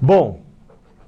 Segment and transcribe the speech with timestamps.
[0.00, 0.40] Bom,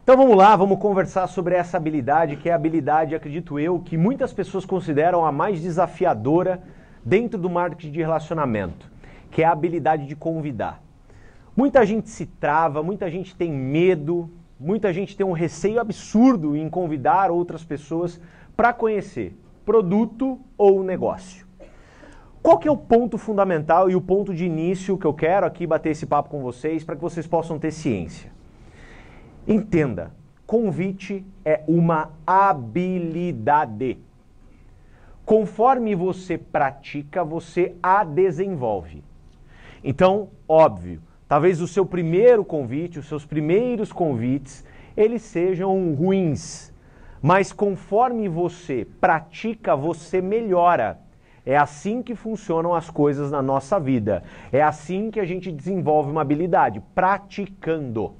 [0.02, 3.99] então vamos lá, vamos conversar sobre essa habilidade, que é a habilidade, acredito eu, que
[3.99, 6.62] muitas pessoas consideram a mais desafiadora
[7.04, 8.90] dentro do marketing de relacionamento,
[9.30, 10.82] que é a habilidade de convidar.
[11.54, 16.70] Muita gente se trava, muita gente tem medo, muita gente tem um receio absurdo em
[16.70, 18.18] convidar outras pessoas
[18.57, 21.46] para conhecer produto ou negócio.
[22.43, 25.66] Qual que é o ponto fundamental e o ponto de início que eu quero aqui
[25.66, 28.38] bater esse papo com vocês para que vocês possam ter ciência?
[29.51, 30.12] Entenda,
[30.47, 33.97] convite é uma habilidade.
[35.24, 39.02] Conforme você pratica, você a desenvolve.
[39.83, 46.71] Então, óbvio, talvez o seu primeiro convite, os seus primeiros convites, eles sejam ruins.
[47.23, 51.01] Mas conforme você pratica, você melhora.
[51.46, 54.23] É assim que funcionam as coisas na nossa vida.
[54.52, 58.12] É assim que a gente desenvolve uma habilidade, praticando.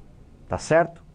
[0.49, 1.07] Tá certo?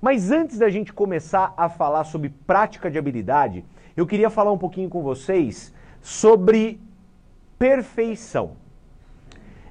[0.00, 3.64] Mas antes da gente começar a falar sobre prática de habilidade,
[3.96, 6.80] eu queria falar um pouquinho com vocês sobre
[7.58, 8.56] perfeição.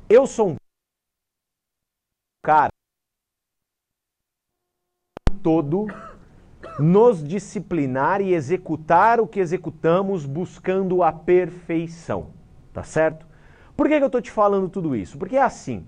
[0.10, 0.56] Eu sou um
[2.46, 2.72] cara
[5.42, 5.88] todo
[6.78, 12.34] nos disciplinar e executar o que executamos buscando a perfeição.
[12.74, 13.26] Tá certo?
[13.76, 15.18] Por que, que eu estou te falando tudo isso?
[15.18, 15.88] Porque é assim: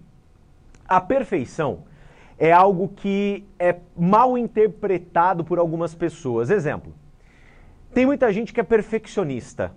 [0.87, 1.83] a perfeição
[2.39, 6.49] é algo que é mal interpretado por algumas pessoas.
[6.49, 6.93] Exemplo:
[7.93, 9.73] tem muita gente que é perfeccionista.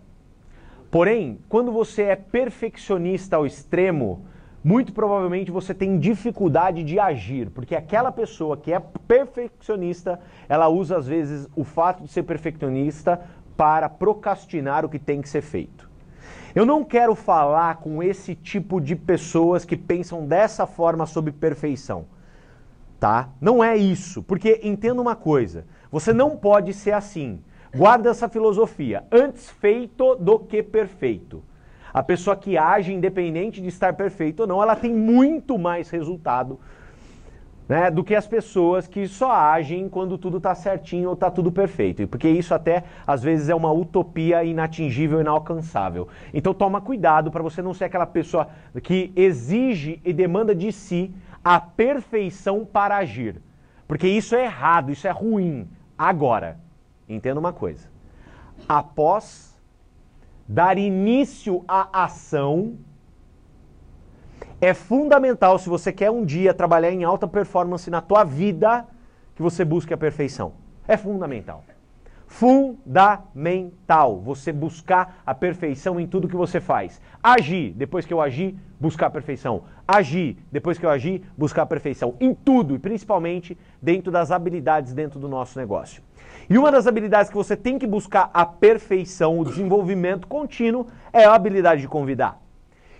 [0.90, 4.26] Porém, quando você é perfeccionista ao extremo,
[4.62, 10.98] muito provavelmente você tem dificuldade de agir, porque aquela pessoa que é perfeccionista, ela usa
[10.98, 13.20] às vezes o fato de ser perfeccionista
[13.56, 15.90] para procrastinar o que tem que ser feito.
[16.54, 22.04] Eu não quero falar com esse tipo de pessoas que pensam dessa forma sobre perfeição,
[23.02, 23.30] tá?
[23.40, 27.40] Não é isso, porque entenda uma coisa, você não pode ser assim.
[27.74, 31.42] Guarda essa filosofia, antes feito do que perfeito.
[31.92, 36.60] A pessoa que age, independente de estar perfeito ou não, ela tem muito mais resultado
[37.68, 41.50] né, do que as pessoas que só agem quando tudo está certinho ou está tudo
[41.50, 42.06] perfeito.
[42.06, 46.06] Porque isso até às vezes é uma utopia inatingível, inalcançável.
[46.32, 48.48] Então toma cuidado para você não ser aquela pessoa
[48.80, 51.12] que exige e demanda de si
[51.44, 53.40] a perfeição para agir.
[53.86, 55.68] Porque isso é errado, isso é ruim.
[55.96, 56.58] Agora,
[57.08, 57.88] entenda uma coisa.
[58.68, 59.52] Após
[60.48, 62.78] dar início à ação
[64.60, 68.86] é fundamental se você quer um dia trabalhar em alta performance na tua vida
[69.34, 70.52] que você busque a perfeição.
[70.86, 71.64] É fundamental.
[72.26, 77.00] Fundamental você buscar a perfeição em tudo que você faz.
[77.22, 79.64] Agir, depois que eu agir, buscar a perfeição.
[79.94, 82.14] Agir, depois que eu agir, buscar a perfeição.
[82.18, 86.02] Em tudo e principalmente dentro das habilidades dentro do nosso negócio.
[86.48, 91.26] E uma das habilidades que você tem que buscar a perfeição, o desenvolvimento contínuo, é
[91.26, 92.40] a habilidade de convidar.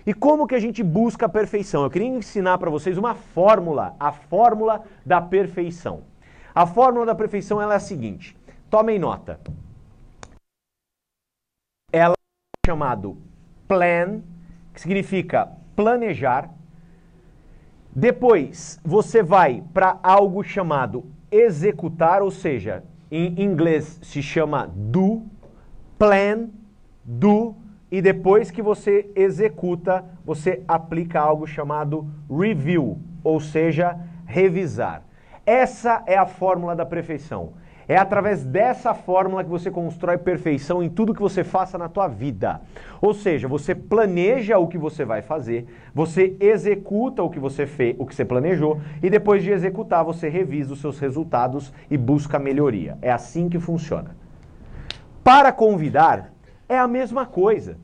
[0.05, 1.83] E como que a gente busca a perfeição?
[1.83, 6.03] Eu queria ensinar para vocês uma fórmula, a fórmula da perfeição.
[6.53, 8.37] A fórmula da perfeição é a seguinte:
[8.69, 9.39] tomem nota.
[11.91, 13.17] Ela é chamado
[13.67, 14.21] plan,
[14.75, 16.51] que significa planejar.
[17.95, 25.21] Depois você vai para algo chamado executar, ou seja, em inglês se chama do,
[25.97, 26.49] plan,
[27.03, 27.55] do,
[27.91, 35.03] e depois que você executa, você aplica algo chamado review, ou seja, revisar.
[35.45, 37.53] Essa é a fórmula da perfeição.
[37.87, 42.07] É através dessa fórmula que você constrói perfeição em tudo que você faça na tua
[42.07, 42.61] vida.
[43.01, 47.95] Ou seja, você planeja o que você vai fazer, você executa o que você fez,
[47.99, 52.39] o que você planejou e depois de executar você revisa os seus resultados e busca
[52.39, 52.97] melhoria.
[53.01, 54.15] É assim que funciona.
[55.23, 56.33] Para convidar
[56.69, 57.77] é a mesma coisa.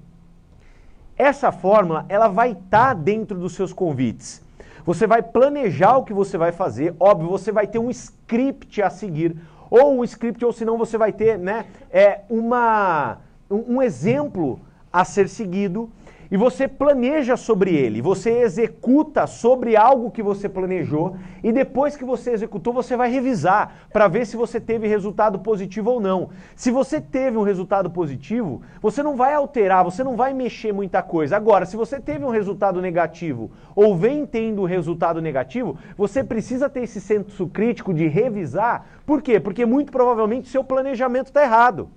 [1.18, 4.42] Essa fórmula ela vai estar tá dentro dos seus convites.
[4.86, 8.90] Você vai planejar o que você vai fazer, óbvio, você vai ter um script a
[8.90, 9.35] seguir
[9.70, 13.18] ou um script, ou senão você vai ter né, é, uma,
[13.50, 14.60] um, um exemplo
[14.92, 15.90] a ser seguido
[16.31, 22.05] e você planeja sobre ele, você executa sobre algo que você planejou e depois que
[22.05, 26.29] você executou, você vai revisar para ver se você teve resultado positivo ou não.
[26.55, 31.02] Se você teve um resultado positivo, você não vai alterar, você não vai mexer muita
[31.02, 31.35] coisa.
[31.35, 36.84] Agora, se você teve um resultado negativo ou vem tendo resultado negativo, você precisa ter
[36.84, 38.85] esse senso crítico de revisar.
[39.03, 39.40] Por quê?
[39.40, 41.90] Porque muito provavelmente seu planejamento está errado.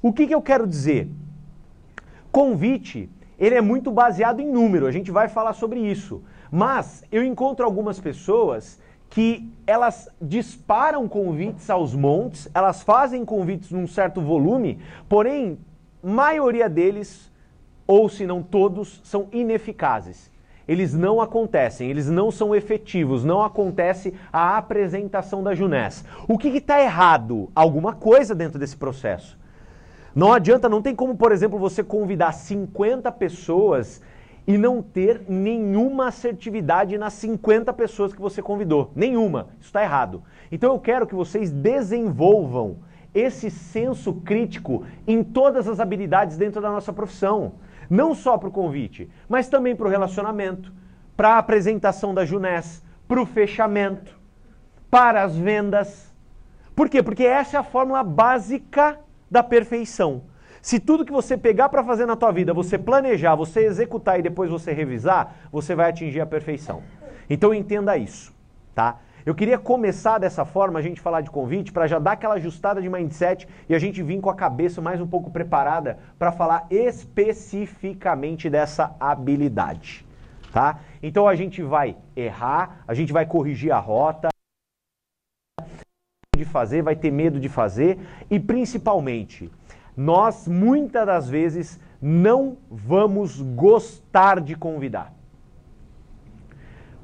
[0.00, 1.10] O que, que eu quero dizer?
[2.32, 6.22] Convite ele é muito baseado em número, a gente vai falar sobre isso.
[6.50, 13.86] Mas eu encontro algumas pessoas que elas disparam convites aos montes, elas fazem convites num
[13.86, 15.58] certo volume, porém,
[16.02, 17.32] maioria deles,
[17.86, 20.30] ou se não todos, são ineficazes.
[20.66, 26.04] Eles não acontecem, eles não são efetivos, não acontece a apresentação da Junés.
[26.28, 27.50] O que está errado?
[27.54, 29.38] Alguma coisa dentro desse processo.
[30.18, 34.02] Não adianta, não tem como, por exemplo, você convidar 50 pessoas
[34.48, 38.90] e não ter nenhuma assertividade nas 50 pessoas que você convidou.
[38.96, 39.50] Nenhuma.
[39.60, 40.24] Isso está errado.
[40.50, 42.78] Então eu quero que vocês desenvolvam
[43.14, 47.52] esse senso crítico em todas as habilidades dentro da nossa profissão.
[47.88, 50.72] Não só para o convite, mas também para o relacionamento,
[51.16, 54.18] para a apresentação da Junés, para o fechamento,
[54.90, 56.12] para as vendas.
[56.74, 57.04] Por quê?
[57.04, 58.98] Porque essa é a fórmula básica
[59.30, 60.22] da perfeição.
[60.60, 64.22] Se tudo que você pegar para fazer na tua vida, você planejar, você executar e
[64.22, 66.82] depois você revisar, você vai atingir a perfeição.
[67.30, 68.34] Então entenda isso,
[68.74, 68.98] tá?
[69.24, 72.80] Eu queria começar dessa forma, a gente falar de convite, para já dar aquela ajustada
[72.80, 76.66] de mindset e a gente vir com a cabeça mais um pouco preparada para falar
[76.70, 80.06] especificamente dessa habilidade,
[80.50, 80.80] tá?
[81.02, 84.28] Então a gente vai errar, a gente vai corrigir a rota,
[86.48, 87.98] fazer, vai ter medo de fazer
[88.30, 89.50] e principalmente
[89.96, 95.12] nós muitas das vezes não vamos gostar de convidar.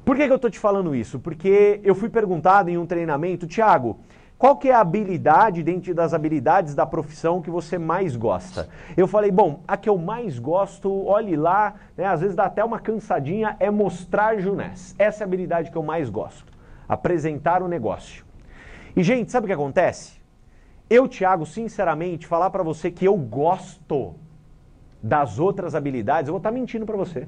[0.03, 1.19] Por que, que eu estou te falando isso?
[1.19, 3.99] Porque eu fui perguntado em um treinamento, Tiago,
[4.37, 8.67] qual que é a habilidade dentro das habilidades da profissão que você mais gosta?
[8.97, 12.63] Eu falei, bom, a que eu mais gosto, olhe lá, né, às vezes dá até
[12.63, 14.93] uma cansadinha, é mostrar junés.
[14.99, 16.51] Essa é a habilidade que eu mais gosto.
[16.87, 18.24] Apresentar o negócio.
[18.95, 20.13] E, gente, sabe o que acontece?
[20.89, 24.15] Eu, Thiago, sinceramente, falar para você que eu gosto
[25.03, 27.27] das outras habilidades, eu vou estar tá mentindo para você.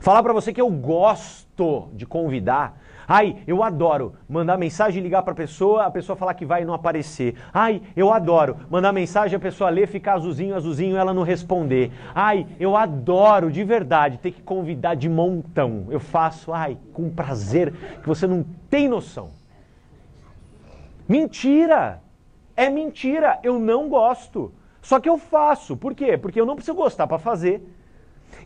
[0.00, 2.80] Falar para você que eu gosto de convidar.
[3.06, 6.64] Ai, eu adoro mandar mensagem ligar para a pessoa, a pessoa falar que vai e
[6.64, 7.34] não aparecer.
[7.54, 11.90] Ai, eu adoro mandar mensagem, a pessoa ler, ficar azulzinho, azulzinho, ela não responder.
[12.14, 15.86] Ai, eu adoro de verdade ter que convidar de montão.
[15.90, 17.72] Eu faço, ai, com prazer
[18.02, 19.37] que você não tem noção.
[21.08, 22.02] Mentira!
[22.54, 24.52] É mentira, eu não gosto.
[24.82, 25.76] Só que eu faço.
[25.76, 26.18] Por quê?
[26.18, 27.62] Porque eu não preciso gostar para fazer.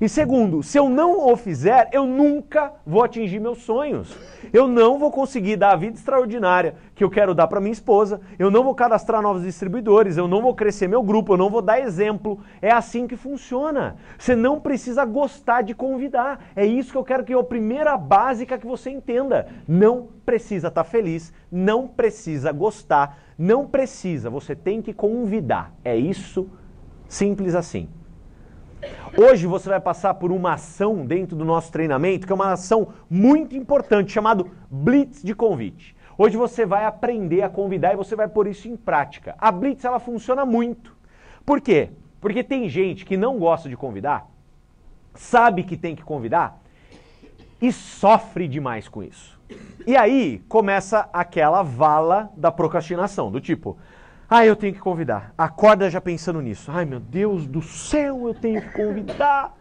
[0.03, 4.13] E segundo, se eu não o fizer, eu nunca vou atingir meus sonhos.
[4.53, 8.21] Eu não vou conseguir dar a vida extraordinária que eu quero dar para minha esposa.
[8.37, 10.17] Eu não vou cadastrar novos distribuidores.
[10.17, 11.35] Eu não vou crescer meu grupo.
[11.35, 12.41] Eu não vou dar exemplo.
[12.61, 13.97] É assim que funciona.
[14.19, 16.47] Você não precisa gostar de convidar.
[16.57, 19.47] É isso que eu quero que é a primeira básica que você entenda.
[19.69, 21.33] Não precisa estar tá feliz.
[21.49, 23.19] Não precisa gostar.
[23.39, 24.29] Não precisa.
[24.31, 25.73] Você tem que convidar.
[25.85, 26.49] É isso.
[27.09, 27.89] Simples assim.
[29.17, 32.89] Hoje você vai passar por uma ação dentro do nosso treinamento, que é uma ação
[33.09, 35.95] muito importante, chamado Blitz de convite.
[36.17, 39.35] Hoje você vai aprender a convidar e você vai pôr isso em prática.
[39.39, 40.97] A Blitz ela funciona muito.
[41.45, 41.91] Por quê?
[42.21, 44.29] Porque tem gente que não gosta de convidar,
[45.15, 46.61] sabe que tem que convidar
[47.61, 49.41] e sofre demais com isso.
[49.87, 53.77] E aí começa aquela vala da procrastinação, do tipo,
[54.35, 55.35] ah, eu tenho que convidar.
[55.37, 56.71] Acorda já pensando nisso.
[56.73, 59.55] Ai, meu Deus do céu, eu tenho que convidar.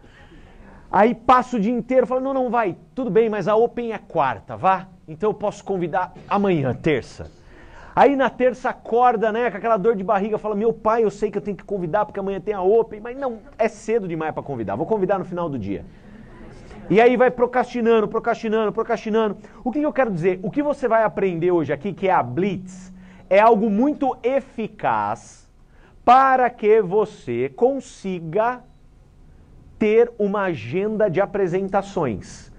[0.90, 3.98] Aí passa o dia inteiro falando, não, não vai, tudo bem, mas a Open é
[3.98, 4.88] quarta, vá.
[5.06, 7.30] Então eu posso convidar amanhã, terça.
[7.94, 11.30] Aí na terça acorda, né, com aquela dor de barriga, fala, meu pai, eu sei
[11.30, 14.32] que eu tenho que convidar porque amanhã tem a Open, mas não, é cedo demais
[14.32, 15.84] para convidar, vou convidar no final do dia.
[16.88, 19.36] E aí vai procrastinando, procrastinando, procrastinando.
[19.62, 20.40] O que eu quero dizer?
[20.42, 22.91] O que você vai aprender hoje aqui, que é a Blitz,
[23.32, 25.48] é algo muito eficaz
[26.04, 28.62] para que você consiga
[29.78, 32.52] ter uma agenda de apresentações.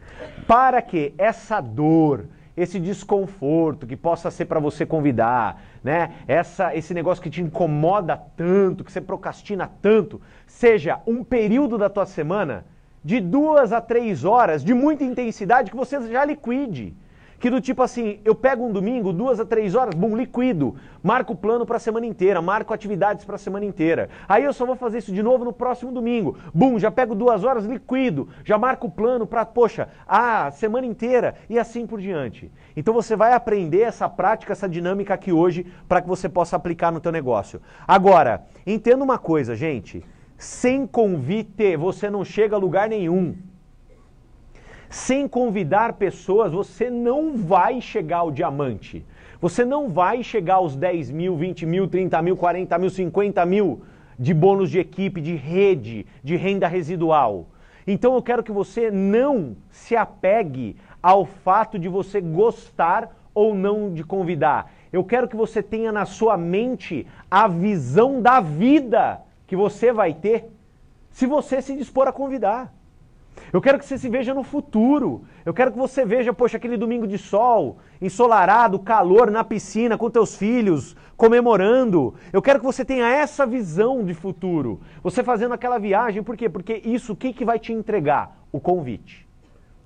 [0.48, 2.26] Para que essa dor,
[2.58, 6.16] esse desconforto que possa ser para você convidar, né?
[6.28, 11.88] Essa, esse negócio que te incomoda tanto, que você procrastina tanto, seja um período da
[11.88, 12.66] tua semana
[13.04, 16.96] de duas a três horas de muita intensidade que você já liquide.
[17.44, 20.78] Que do tipo assim, eu pego um domingo, duas a três horas, bum, liquido.
[21.04, 24.08] Marco o plano para a semana inteira, marco atividades para a semana inteira.
[24.30, 26.38] Aí eu só vou fazer isso de novo no próximo domingo.
[26.54, 28.30] Bum, já pego duas horas, liquido.
[28.46, 32.50] Já marco o plano para, poxa, a semana inteira e assim por diante.
[32.78, 36.94] Então você vai aprender essa prática, essa dinâmica aqui hoje para que você possa aplicar
[36.94, 37.62] no teu negócio.
[37.86, 40.02] Agora, entenda uma coisa, gente.
[40.38, 43.36] Sem convite, você não chega a lugar nenhum
[44.94, 49.04] sem convidar pessoas, você não vai chegar ao diamante.
[49.42, 53.82] Você não vai chegar aos 10 mil, 20 mil, 30 mil, 40 mil, 50 mil
[54.20, 57.48] de bônus de equipe, de rede, de renda residual.
[57.88, 63.92] Então eu quero que você não se apegue ao fato de você gostar ou não
[63.92, 64.72] de convidar.
[64.92, 70.14] Eu quero que você tenha na sua mente a visão da vida que você vai
[70.14, 70.52] ter
[71.10, 72.72] se você se dispor a convidar.
[73.52, 75.24] Eu quero que você se veja no futuro.
[75.46, 80.10] Eu quero que você veja, poxa, aquele domingo de sol, ensolarado, calor na piscina com
[80.10, 82.16] teus filhos, comemorando.
[82.32, 84.82] Eu quero que você tenha essa visão de futuro.
[85.04, 86.50] Você fazendo aquela viagem, por quê?
[86.50, 88.38] Porque isso, o que, que vai te entregar?
[88.52, 89.28] O convite.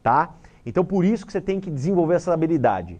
[0.01, 0.33] Tá?
[0.65, 2.99] Então, por isso que você tem que desenvolver essa habilidade.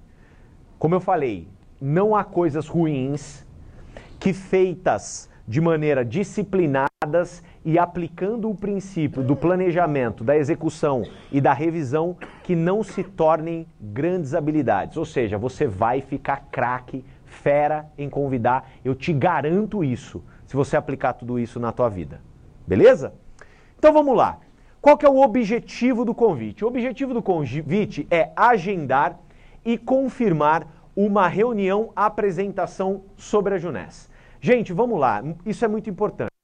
[0.80, 1.48] Como eu falei,
[1.82, 3.46] não há coisas ruins
[4.20, 11.52] que feitas de maneira disciplinadas e aplicando o princípio do planejamento, da execução e da
[11.52, 14.96] revisão que não se tornem grandes habilidades.
[14.96, 20.78] Ou seja, você vai ficar craque, fera em convidar, eu te garanto isso, se você
[20.78, 22.22] aplicar tudo isso na tua vida.
[22.66, 23.14] Beleza?
[23.78, 24.38] Então vamos lá.
[24.80, 26.64] Qual que é o objetivo do convite?
[26.64, 29.20] O objetivo do convite é agendar
[29.66, 34.10] e confirmar uma reunião, apresentação sobre a Junés.
[34.40, 36.37] Gente, vamos lá, isso é muito importante.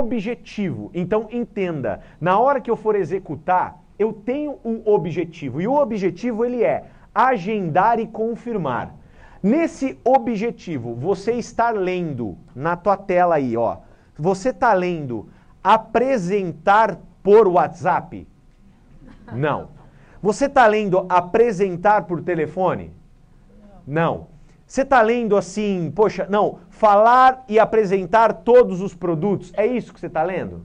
[0.00, 0.90] Objetivo.
[0.94, 6.44] Então entenda, na hora que eu for executar, eu tenho um objetivo e o objetivo
[6.44, 8.94] ele é agendar e confirmar.
[9.42, 13.78] Nesse objetivo, você está lendo na tua tela aí, ó.
[14.16, 15.28] Você está lendo
[15.62, 18.26] apresentar por WhatsApp?
[19.32, 19.68] Não.
[20.22, 22.92] Você está lendo apresentar por telefone?
[23.86, 24.26] Não.
[24.68, 29.98] Você está lendo assim, poxa, não, falar e apresentar todos os produtos, é isso que
[29.98, 30.60] você está lendo?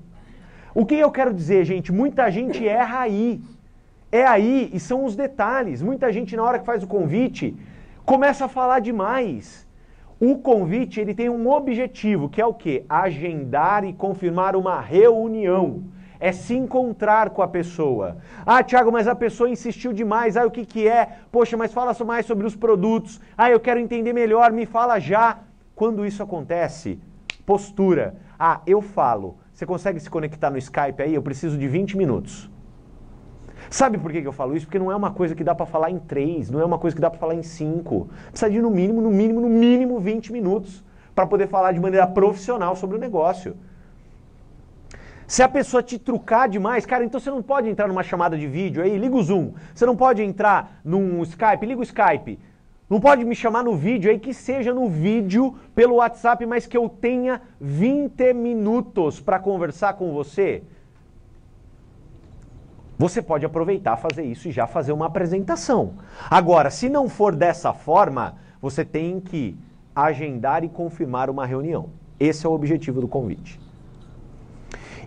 [0.76, 1.90] O que eu quero dizer, gente?
[1.90, 3.42] Muita gente erra aí.
[4.12, 5.82] É aí e são os detalhes.
[5.82, 7.56] Muita gente, na hora que faz o convite,
[8.04, 9.66] começa a falar demais.
[10.20, 12.84] O convite ele tem um objetivo, que é o quê?
[12.90, 15.82] Agendar e confirmar uma reunião
[16.24, 18.16] é se encontrar com a pessoa.
[18.46, 20.38] Ah, Tiago, mas a pessoa insistiu demais.
[20.38, 21.18] Ah, o que, que é?
[21.30, 23.20] Poxa, mas fala mais sobre os produtos.
[23.38, 25.40] Ah, eu quero entender melhor, me fala já.
[25.76, 26.98] Quando isso acontece,
[27.46, 28.16] postura.
[28.40, 29.38] Ah, eu falo.
[29.54, 31.14] Você consegue se conectar no Skype aí?
[31.14, 32.50] Eu preciso de 20 minutos.
[33.70, 34.66] Sabe por que eu falo isso?
[34.66, 36.96] Porque não é uma coisa que dá para falar em três, não é uma coisa
[36.96, 38.08] que dá para falar em cinco.
[38.30, 42.08] Precisa de no mínimo, no mínimo, no mínimo 20 minutos para poder falar de maneira
[42.08, 43.58] profissional sobre o negócio.
[45.28, 48.48] Se a pessoa te trucar demais, cara, então você não pode entrar numa chamada de
[48.48, 49.54] vídeo aí, liga o Zoom.
[49.74, 52.40] Você não pode entrar num Skype, liga o Skype.
[52.90, 56.78] Não pode me chamar no vídeo aí, que seja no vídeo pelo WhatsApp, mas que
[56.78, 60.62] eu tenha 20 minutos para conversar com você.
[62.98, 65.94] Você pode aproveitar, fazer isso e já fazer uma apresentação.
[66.30, 69.58] Agora, se não for dessa forma, você tem que
[69.96, 71.90] agendar e confirmar uma reunião.
[72.20, 73.63] Esse é o objetivo do convite.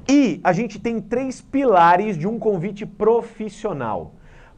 [0.08, 4.14] E a gente tem três pilares de um convite profissional.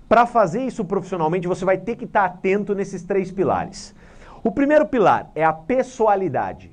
[0.09, 3.95] Para fazer isso profissionalmente, você vai ter que estar tá atento nesses três pilares.
[4.43, 6.71] O primeiro pilar é a pessoalidade.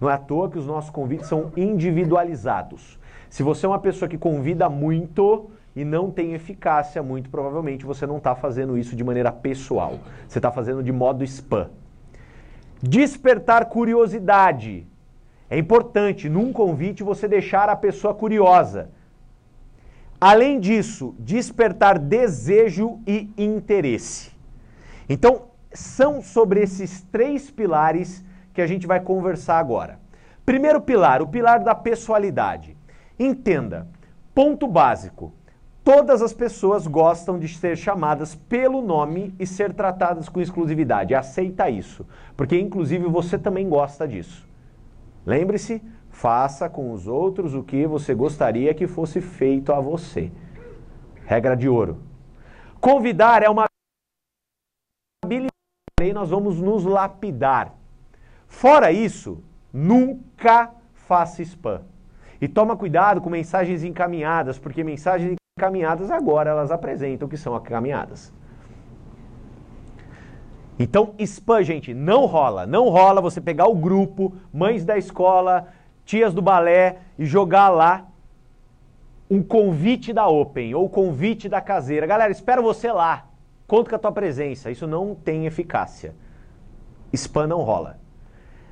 [0.00, 2.98] Não é à toa que os nossos convites são individualizados.
[3.30, 8.06] Se você é uma pessoa que convida muito e não tem eficácia, muito provavelmente você
[8.06, 9.98] não está fazendo isso de maneira pessoal.
[10.28, 11.70] Você está fazendo de modo spam.
[12.82, 14.86] Despertar curiosidade.
[15.48, 18.90] É importante, num convite, você deixar a pessoa curiosa.
[20.20, 24.32] Além disso, despertar desejo e interesse.
[25.08, 30.00] Então, são sobre esses três pilares que a gente vai conversar agora.
[30.44, 32.76] Primeiro pilar, o pilar da pessoalidade.
[33.18, 33.86] Entenda,
[34.34, 35.32] ponto básico.
[35.84, 41.14] Todas as pessoas gostam de ser chamadas pelo nome e ser tratadas com exclusividade.
[41.14, 42.04] Aceita isso,
[42.36, 44.45] porque inclusive você também gosta disso.
[45.26, 50.30] Lembre-se, faça com os outros o que você gostaria que fosse feito a você.
[51.24, 52.00] Regra de ouro.
[52.80, 53.66] Convidar é uma
[55.24, 55.50] habilidade
[56.14, 57.74] nós vamos nos lapidar.
[58.46, 59.42] Fora isso,
[59.72, 61.82] nunca faça spam.
[62.40, 68.32] E toma cuidado com mensagens encaminhadas, porque mensagens encaminhadas agora elas apresentam que são encaminhadas.
[70.78, 72.66] Então, spam, gente, não rola.
[72.66, 75.68] Não rola você pegar o grupo, mães da escola,
[76.04, 78.06] tias do balé e jogar lá
[79.30, 82.06] um convite da Open ou convite da caseira.
[82.06, 83.26] Galera, espero você lá.
[83.66, 84.70] Conto com a tua presença.
[84.70, 86.14] Isso não tem eficácia.
[87.12, 87.98] Spam não rola.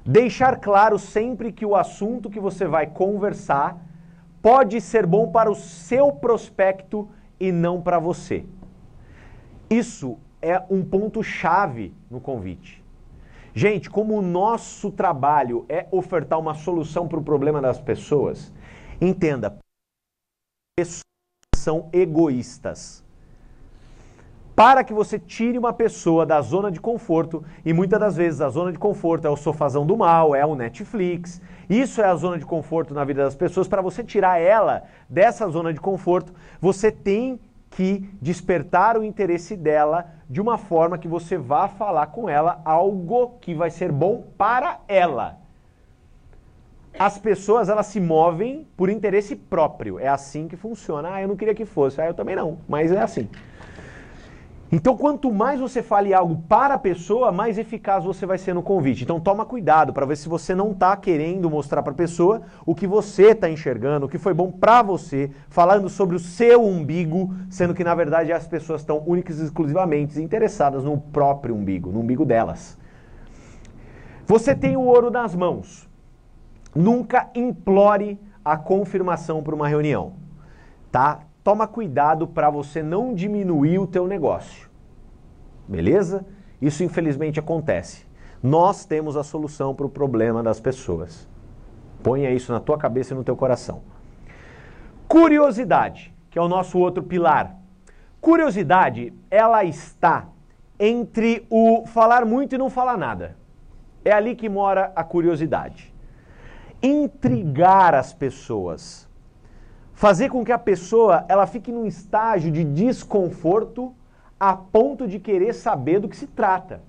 [0.04, 3.78] Deixar claro sempre que o assunto que você vai conversar
[4.42, 7.08] pode ser bom para o seu prospecto
[7.40, 8.44] e não para você.
[9.70, 12.84] Isso é um ponto-chave no convite.
[13.54, 18.52] Gente, como o nosso trabalho é ofertar uma solução para o problema das pessoas,
[19.00, 19.56] entenda,
[20.76, 21.02] pessoas
[21.56, 23.02] são egoístas.
[24.54, 28.48] Para que você tire uma pessoa da zona de conforto, e muitas das vezes a
[28.48, 31.40] zona de conforto é o sofazão do mal, é o Netflix.
[31.68, 33.66] Isso é a zona de conforto na vida das pessoas.
[33.66, 37.40] Para você tirar ela dessa zona de conforto, você tem
[37.74, 43.36] que despertar o interesse dela de uma forma que você vá falar com ela algo
[43.40, 45.38] que vai ser bom para ela.
[46.96, 49.98] As pessoas elas se movem por interesse próprio.
[49.98, 51.14] É assim que funciona.
[51.14, 52.00] Ah, eu não queria que fosse.
[52.00, 53.28] Ah, eu também não, mas é assim.
[54.76, 58.60] Então, quanto mais você fale algo para a pessoa, mais eficaz você vai ser no
[58.60, 59.04] convite.
[59.04, 62.74] Então, toma cuidado para ver se você não está querendo mostrar para a pessoa o
[62.74, 67.32] que você está enxergando, o que foi bom para você, falando sobre o seu umbigo,
[67.48, 72.00] sendo que na verdade as pessoas estão únicas e exclusivamente interessadas no próprio umbigo, no
[72.00, 72.76] umbigo delas.
[74.26, 75.88] Você tem o ouro nas mãos.
[76.74, 80.14] Nunca implore a confirmação para uma reunião,
[80.90, 81.20] tá?
[81.44, 84.63] toma cuidado para você não diminuir o teu negócio.
[85.68, 86.24] Beleza?
[86.60, 88.06] Isso infelizmente acontece.
[88.42, 91.28] Nós temos a solução para o problema das pessoas.
[92.02, 93.82] Ponha isso na tua cabeça e no teu coração.
[95.08, 97.56] Curiosidade, que é o nosso outro pilar.
[98.20, 100.28] Curiosidade, ela está
[100.78, 103.36] entre o falar muito e não falar nada.
[104.04, 105.94] É ali que mora a curiosidade.
[106.82, 109.08] Intrigar as pessoas
[109.94, 113.94] fazer com que a pessoa ela fique num estágio de desconforto
[114.38, 116.82] a ponto de querer saber do que se trata.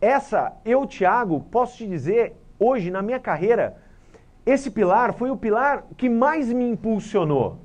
[0.00, 3.76] Essa, eu, Tiago, posso te dizer, hoje na minha carreira,
[4.46, 7.58] esse pilar foi o pilar que mais me impulsionou.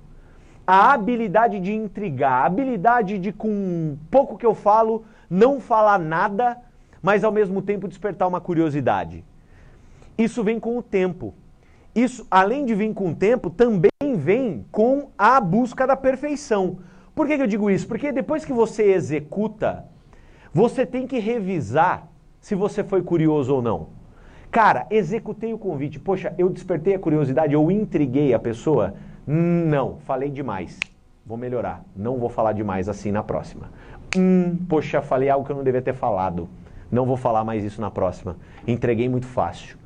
[0.68, 6.58] A habilidade de intrigar, a habilidade de, com pouco que eu falo, não falar nada,
[7.02, 9.24] mas ao mesmo tempo despertar uma curiosidade.
[10.18, 11.34] Isso vem com o tempo.
[11.94, 16.80] Isso, além de vir com o tempo, também vem com a busca da perfeição.
[17.16, 17.88] Por que, que eu digo isso?
[17.88, 19.86] Porque depois que você executa,
[20.54, 22.10] você tem que revisar
[22.42, 23.88] se você foi curioso ou não.
[24.52, 26.00] Cara, executei o convite.
[26.00, 28.96] Poxa, eu despertei a curiosidade, eu intriguei a pessoa?
[29.26, 30.78] Não, falei demais.
[31.26, 31.84] Vou melhorar.
[31.96, 33.72] Não vou falar demais assim na próxima.
[34.16, 36.48] Hum, poxa, falei algo que eu não devia ter falado.
[36.92, 38.38] Não vou falar mais isso na próxima.
[38.68, 39.78] Entreguei muito fácil.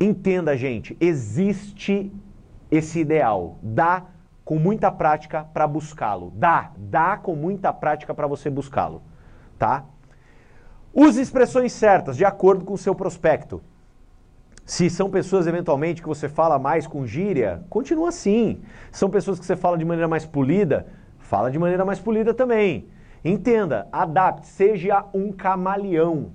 [0.00, 2.12] Entenda, gente, existe
[2.70, 3.58] esse ideal.
[3.62, 4.06] Dá
[4.46, 6.32] com muita prática para buscá-lo.
[6.36, 9.02] Dá, dá com muita prática para você buscá-lo,
[9.58, 9.84] tá?
[10.94, 13.60] Use expressões certas de acordo com o seu prospecto.
[14.64, 18.62] Se são pessoas eventualmente que você fala mais com gíria, continua assim.
[18.92, 20.86] São pessoas que você fala de maneira mais polida,
[21.18, 22.88] fala de maneira mais polida também.
[23.24, 26.30] Entenda, adapte, seja um camaleão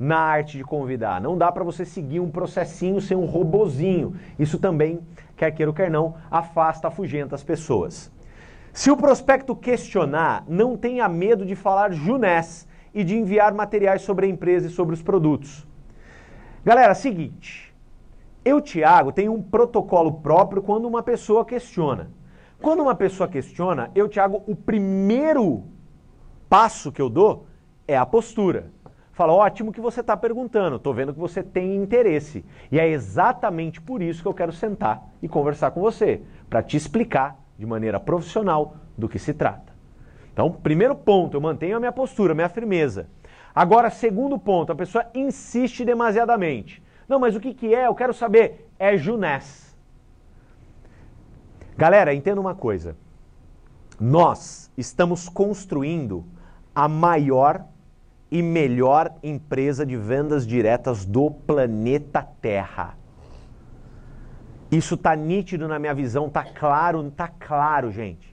[0.00, 1.20] na arte de convidar.
[1.20, 4.16] Não dá para você seguir um processinho sem um robozinho.
[4.38, 5.00] Isso também,
[5.36, 8.10] quer queira ou quer não, afasta, afugenta as pessoas.
[8.72, 14.24] Se o prospecto questionar, não tenha medo de falar junés e de enviar materiais sobre
[14.24, 15.66] a empresa e sobre os produtos.
[16.64, 17.74] Galera, seguinte,
[18.42, 22.10] eu, Tiago, tenho um protocolo próprio quando uma pessoa questiona.
[22.58, 25.64] Quando uma pessoa questiona, eu, Tiago, o primeiro
[26.48, 27.46] passo que eu dou
[27.86, 28.70] é a postura.
[29.20, 32.42] Fala, ótimo que você está perguntando, estou vendo que você tem interesse.
[32.72, 36.74] E é exatamente por isso que eu quero sentar e conversar com você, para te
[36.74, 39.74] explicar de maneira profissional do que se trata.
[40.32, 43.10] Então, primeiro ponto, eu mantenho a minha postura, a minha firmeza.
[43.54, 46.82] Agora, segundo ponto, a pessoa insiste demasiadamente.
[47.06, 47.88] Não, mas o que, que é?
[47.88, 48.70] Eu quero saber.
[48.78, 49.76] É Junés.
[51.76, 52.96] Galera, entenda uma coisa.
[54.00, 56.24] Nós estamos construindo
[56.74, 57.66] a maior
[58.30, 62.96] e melhor empresa de vendas diretas do planeta Terra.
[64.70, 68.30] Isso tá nítido na minha visão, tá claro, tá claro, gente.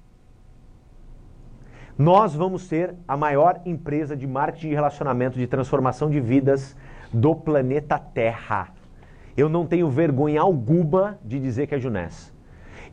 [1.98, 6.76] Nós vamos ser a maior empresa de marketing de relacionamento, de transformação de vidas
[7.12, 8.70] do planeta Terra.
[9.36, 12.32] Eu não tenho vergonha alguma de dizer que é Junés.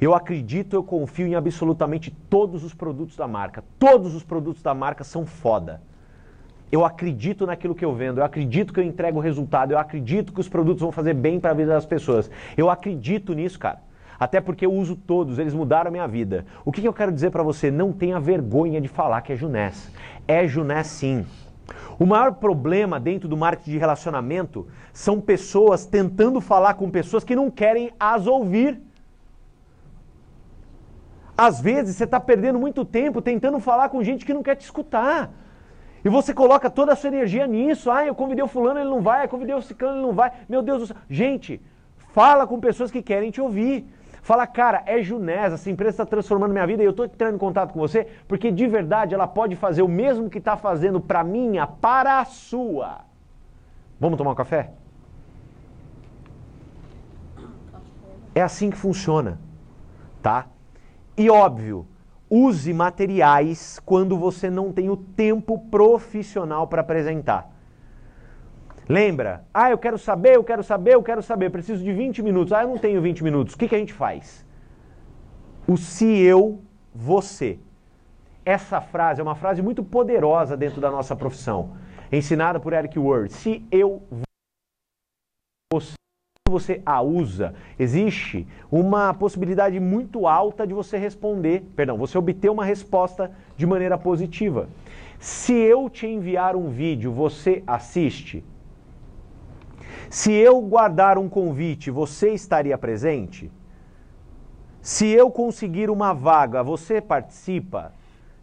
[0.00, 3.62] Eu acredito, eu confio em absolutamente todos os produtos da marca.
[3.78, 5.82] Todos os produtos da marca são foda.
[6.74, 10.40] Eu acredito naquilo que eu vendo, eu acredito que eu entrego resultado, eu acredito que
[10.40, 12.28] os produtos vão fazer bem para a vida das pessoas.
[12.56, 13.78] Eu acredito nisso, cara.
[14.18, 16.44] Até porque eu uso todos, eles mudaram a minha vida.
[16.64, 17.70] O que, que eu quero dizer para você?
[17.70, 19.88] Não tenha vergonha de falar que é Junés.
[20.26, 21.24] É Junés sim.
[21.96, 27.36] O maior problema dentro do marketing de relacionamento são pessoas tentando falar com pessoas que
[27.36, 28.82] não querem as ouvir.
[31.38, 34.62] Às vezes você está perdendo muito tempo tentando falar com gente que não quer te
[34.62, 35.30] escutar.
[36.04, 37.90] E você coloca toda a sua energia nisso.
[37.90, 39.24] Ah, eu convidei o fulano, ele não vai.
[39.24, 40.30] Eu convidei o ciclano, ele não vai.
[40.48, 40.96] Meu Deus do céu.
[41.08, 41.62] Gente,
[42.12, 43.86] fala com pessoas que querem te ouvir.
[44.22, 47.38] Fala, cara, é Junés, essa empresa está transformando minha vida e eu estou entrando em
[47.38, 51.22] contato com você porque de verdade ela pode fazer o mesmo que está fazendo para
[51.22, 53.00] minha, para a sua.
[54.00, 54.72] Vamos tomar um café?
[58.34, 59.38] É assim que funciona,
[60.22, 60.46] tá?
[61.18, 61.86] E óbvio,
[62.34, 67.50] use materiais quando você não tem o tempo profissional para apresentar.
[68.88, 69.44] Lembra?
[69.54, 72.52] Ah, eu quero saber, eu quero saber, eu quero saber, preciso de 20 minutos.
[72.52, 73.54] Ah, eu não tenho 20 minutos.
[73.54, 74.44] O que, que a gente faz?
[75.66, 76.62] O se eu,
[76.94, 77.58] você.
[78.44, 81.76] Essa frase é uma frase muito poderosa dentro da nossa profissão,
[82.12, 83.32] ensinada por Eric Ward.
[83.32, 84.02] Se eu,
[85.72, 85.94] você
[86.50, 92.66] você a usa, existe uma possibilidade muito alta de você responder, perdão, você obter uma
[92.66, 94.68] resposta de maneira positiva.
[95.18, 98.44] Se eu te enviar um vídeo, você assiste?
[100.10, 103.50] Se eu guardar um convite, você estaria presente?
[104.82, 107.94] Se eu conseguir uma vaga, você participa?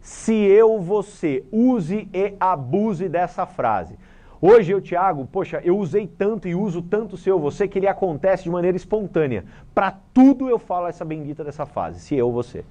[0.01, 3.95] Se eu, você, use e abuse dessa frase.
[4.43, 7.87] Hoje eu, Thiago, poxa, eu usei tanto e uso tanto o seu você que ele
[7.87, 9.45] acontece de maneira espontânea.
[9.71, 12.65] Para tudo eu falo essa bendita dessa fase, se eu, você.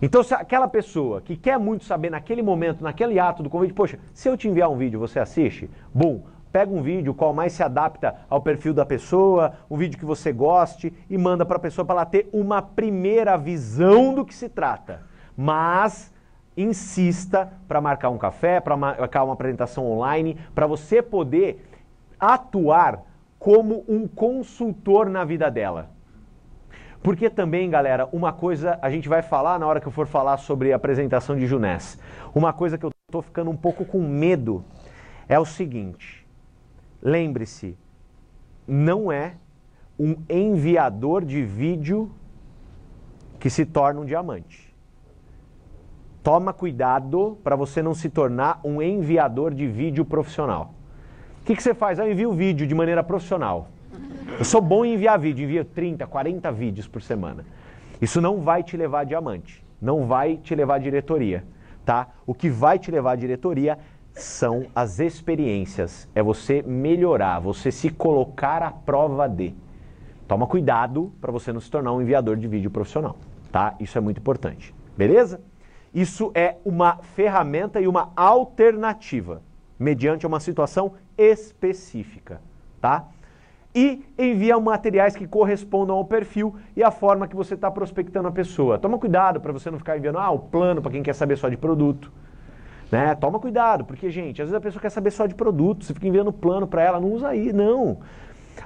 [0.00, 3.98] Então, se aquela pessoa que quer muito saber naquele momento, naquele ato do convite, poxa,
[4.14, 5.68] se eu te enviar um vídeo, você assiste?
[5.92, 6.22] Bom,
[6.52, 10.32] pega um vídeo qual mais se adapta ao perfil da pessoa, um vídeo que você
[10.32, 14.48] goste e manda para a pessoa para ela ter uma primeira visão do que se
[14.48, 15.02] trata.
[15.36, 16.14] Mas
[16.58, 21.64] insista para marcar um café, para marcar uma apresentação online, para você poder
[22.18, 23.02] atuar
[23.38, 25.90] como um consultor na vida dela.
[27.02, 30.36] Porque também, galera, uma coisa a gente vai falar na hora que eu for falar
[30.38, 31.98] sobre a apresentação de Junés.
[32.34, 34.64] Uma coisa que eu estou ficando um pouco com medo
[35.28, 36.26] é o seguinte:
[37.00, 37.78] lembre-se,
[38.66, 39.36] não é
[39.98, 42.10] um enviador de vídeo
[43.38, 44.67] que se torna um diamante.
[46.28, 50.74] Toma cuidado para você não se tornar um enviador de vídeo profissional.
[51.40, 51.98] O que, que você faz?
[51.98, 53.68] Eu envio vídeo de maneira profissional.
[54.38, 57.46] Eu sou bom em enviar vídeo, envio 30, 40 vídeos por semana.
[57.98, 61.46] Isso não vai te levar a diamante, não vai te levar a diretoria,
[61.82, 62.08] tá?
[62.26, 63.78] O que vai te levar a diretoria
[64.12, 69.54] são as experiências, é você melhorar, você se colocar à prova de.
[70.26, 73.16] Toma cuidado para você não se tornar um enviador de vídeo profissional,
[73.50, 73.74] tá?
[73.80, 74.74] Isso é muito importante.
[74.94, 75.40] Beleza?
[75.94, 79.42] Isso é uma ferramenta e uma alternativa,
[79.78, 82.40] mediante uma situação específica,
[82.80, 83.08] tá?
[83.74, 88.32] E envia materiais que correspondam ao perfil e à forma que você está prospectando a
[88.32, 88.78] pessoa.
[88.78, 91.48] Toma cuidado para você não ficar enviando ah, o plano para quem quer saber só
[91.48, 92.10] de produto.
[92.90, 93.14] Né?
[93.14, 96.08] Toma cuidado, porque, gente, às vezes a pessoa quer saber só de produto, você fica
[96.08, 97.98] enviando plano para ela, não usa aí, não.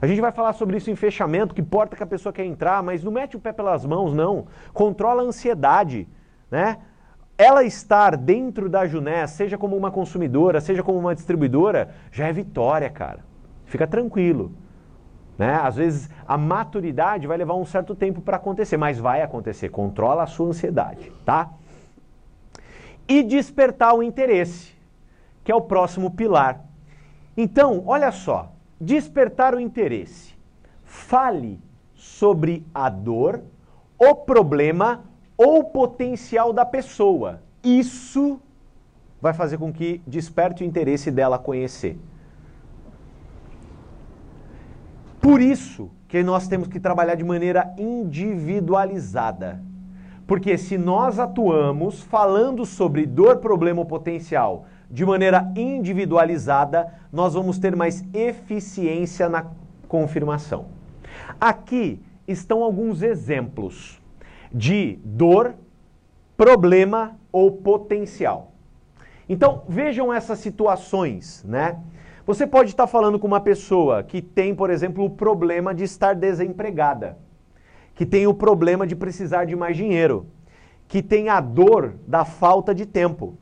[0.00, 2.82] A gente vai falar sobre isso em fechamento, que porta que a pessoa quer entrar,
[2.82, 4.46] mas não mete o pé pelas mãos, não.
[4.72, 6.08] Controla a ansiedade,
[6.50, 6.78] né?
[7.36, 12.32] Ela estar dentro da Junés, seja como uma consumidora, seja como uma distribuidora, já é
[12.32, 13.20] vitória, cara.
[13.64, 14.52] Fica tranquilo.
[15.38, 15.54] Né?
[15.54, 19.70] Às vezes a maturidade vai levar um certo tempo para acontecer, mas vai acontecer.
[19.70, 21.50] Controla a sua ansiedade, tá?
[23.08, 24.72] E despertar o interesse,
[25.42, 26.60] que é o próximo pilar.
[27.36, 30.34] Então, olha só, despertar o interesse.
[30.84, 31.58] Fale
[31.94, 33.42] sobre a dor,
[33.98, 35.02] o problema
[35.36, 37.40] ou potencial da pessoa.
[37.62, 38.40] Isso
[39.20, 41.98] vai fazer com que desperte o interesse dela conhecer.
[45.20, 49.62] Por isso que nós temos que trabalhar de maneira individualizada.
[50.26, 57.58] Porque se nós atuamos falando sobre dor, problema ou potencial de maneira individualizada, nós vamos
[57.58, 59.46] ter mais eficiência na
[59.86, 60.66] confirmação.
[61.40, 64.01] Aqui estão alguns exemplos
[64.54, 65.54] de dor,
[66.36, 68.52] problema ou potencial.
[69.28, 71.80] Então, vejam essas situações, né?
[72.26, 76.14] Você pode estar falando com uma pessoa que tem, por exemplo, o problema de estar
[76.14, 77.18] desempregada,
[77.94, 80.26] que tem o problema de precisar de mais dinheiro,
[80.86, 83.36] que tem a dor da falta de tempo.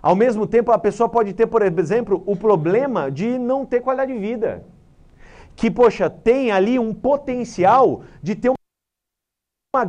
[0.00, 4.12] Ao mesmo tempo, a pessoa pode ter, por exemplo, o problema de não ter qualidade
[4.12, 4.64] de vida.
[5.56, 8.50] Que, poxa, tem ali um potencial de ter
[9.74, 9.84] uma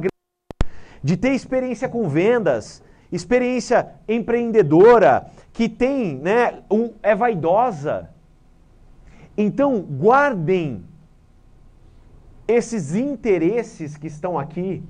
[1.06, 8.10] de ter experiência com vendas, experiência empreendedora, que tem, né, um, é vaidosa.
[9.38, 10.84] Então, guardem
[12.48, 14.82] esses interesses que estão aqui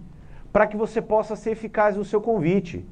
[0.53, 2.85] para que você possa ser eficaz no seu convite.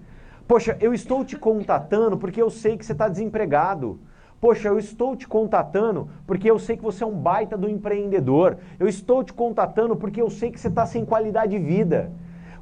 [0.45, 4.01] Poxa, eu estou te contatando porque eu sei que você está desempregado.
[4.41, 8.57] Poxa, eu estou te contatando porque eu sei que você é um baita do empreendedor.
[8.77, 12.11] Eu estou te contatando porque eu sei que você está sem qualidade de vida.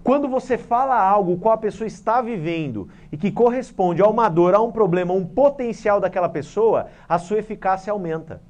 [0.04, 4.56] Quando você fala algo qual a pessoa está vivendo e que corresponde a uma dor,
[4.56, 8.42] a um problema, a um potencial daquela pessoa, a sua eficácia aumenta.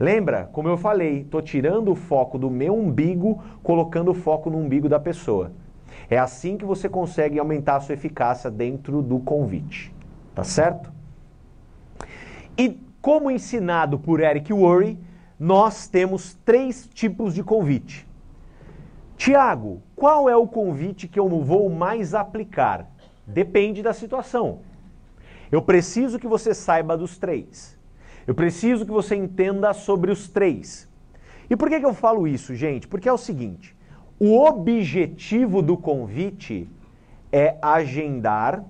[0.00, 4.58] Lembra, como eu falei, estou tirando o foco do meu umbigo, colocando o foco no
[4.58, 5.52] umbigo da pessoa.
[6.10, 9.94] É assim que você consegue aumentar a sua eficácia dentro do convite.
[10.34, 10.92] Tá certo?
[12.58, 14.98] E como ensinado por Eric Worre,
[15.38, 18.06] nós temos três tipos de convite.
[19.16, 22.90] Tiago, qual é o convite que eu vou mais aplicar?
[23.26, 24.60] Depende da situação.
[25.50, 27.78] Eu preciso que você saiba dos três.
[28.26, 30.88] Eu preciso que você entenda sobre os três.
[31.48, 32.88] E por que, que eu falo isso, gente?
[32.88, 33.76] Porque é o seguinte:
[34.18, 36.68] o objetivo do convite
[37.30, 38.64] é agendar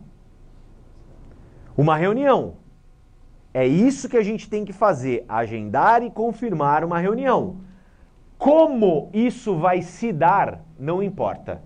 [1.76, 2.56] uma reunião.
[3.52, 7.58] É isso que a gente tem que fazer: agendar e confirmar uma reunião.
[8.38, 11.62] Como isso vai se dar, não importa.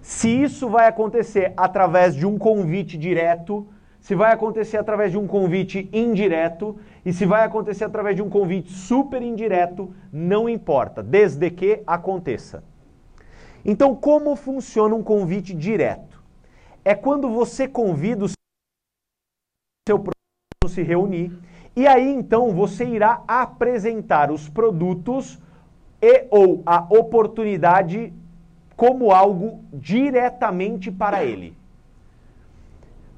[0.00, 3.66] Se isso vai acontecer através de um convite direto,
[4.00, 8.30] se vai acontecer através de um convite indireto e se vai acontecer através de um
[8.30, 12.62] convite super indireto, não importa, desde que aconteça.
[13.64, 16.22] Então, como funciona um convite direto?
[16.84, 18.28] É quando você convida o
[19.88, 20.16] seu produto
[20.68, 21.36] se reunir
[21.74, 25.40] e aí então você irá apresentar os produtos
[26.00, 28.12] e ou a oportunidade
[28.76, 31.56] como algo diretamente para ele.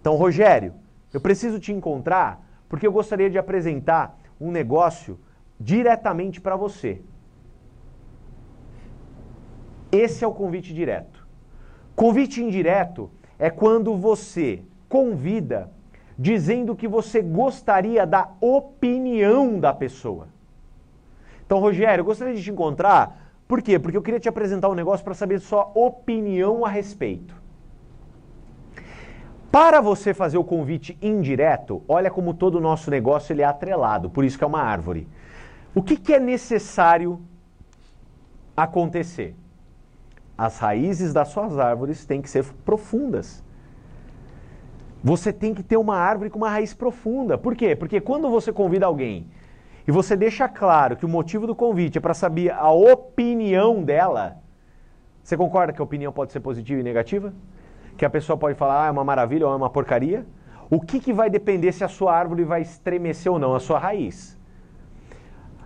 [0.01, 0.75] Então, Rogério,
[1.13, 5.19] eu preciso te encontrar porque eu gostaria de apresentar um negócio
[5.59, 7.03] diretamente para você.
[9.91, 11.27] Esse é o convite direto.
[11.97, 15.71] Convite indireto é quando você convida
[16.19, 20.29] dizendo que você gostaria da opinião da pessoa.
[21.49, 23.33] Então, Rogério, eu gostaria de te encontrar.
[23.49, 23.79] Por quê?
[23.79, 27.35] Porque eu queria te apresentar um negócio para saber sua opinião a respeito.
[29.51, 34.11] Para você fazer o convite indireto, olha como todo o nosso negócio ele é atrelado,
[34.11, 35.09] por isso que é uma árvore.
[35.75, 37.19] O que, que é necessário
[38.55, 39.35] acontecer?
[40.37, 43.43] As raízes das suas árvores têm que ser profundas.
[45.03, 47.39] Você tem que ter uma árvore com uma raiz profunda.
[47.39, 47.75] Por quê?
[47.75, 49.31] Porque quando você convida alguém
[49.89, 54.37] e você deixa claro que o motivo do convite é para saber a opinião dela,
[55.23, 57.33] você concorda que a opinião pode ser positiva e negativa?
[57.99, 60.25] que a pessoa pode falar, ah, é uma maravilha ou é uma porcaria.
[60.71, 63.55] O que, que vai depender se a sua árvore vai estremecer ou não?
[63.55, 64.39] A sua raiz.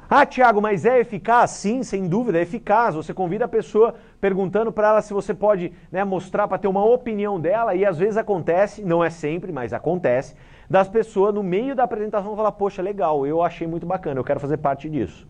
[0.09, 1.51] Ah, Tiago, mas é eficaz?
[1.51, 2.95] Sim, sem dúvida, é eficaz.
[2.95, 6.85] Você convida a pessoa perguntando para ela se você pode né, mostrar para ter uma
[6.85, 10.35] opinião dela, e às vezes acontece, não é sempre, mas acontece,
[10.73, 14.41] das pessoas no meio da apresentação falar, poxa, legal, eu achei muito bacana, eu quero
[14.41, 15.29] fazer parte disso.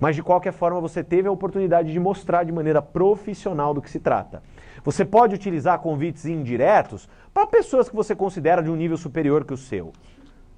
[0.00, 3.90] Mas de qualquer forma, você teve a oportunidade de mostrar de maneira profissional do que
[3.90, 4.42] se trata.
[4.82, 9.52] Você pode utilizar convites indiretos para pessoas que você considera de um nível superior que
[9.52, 9.92] o seu,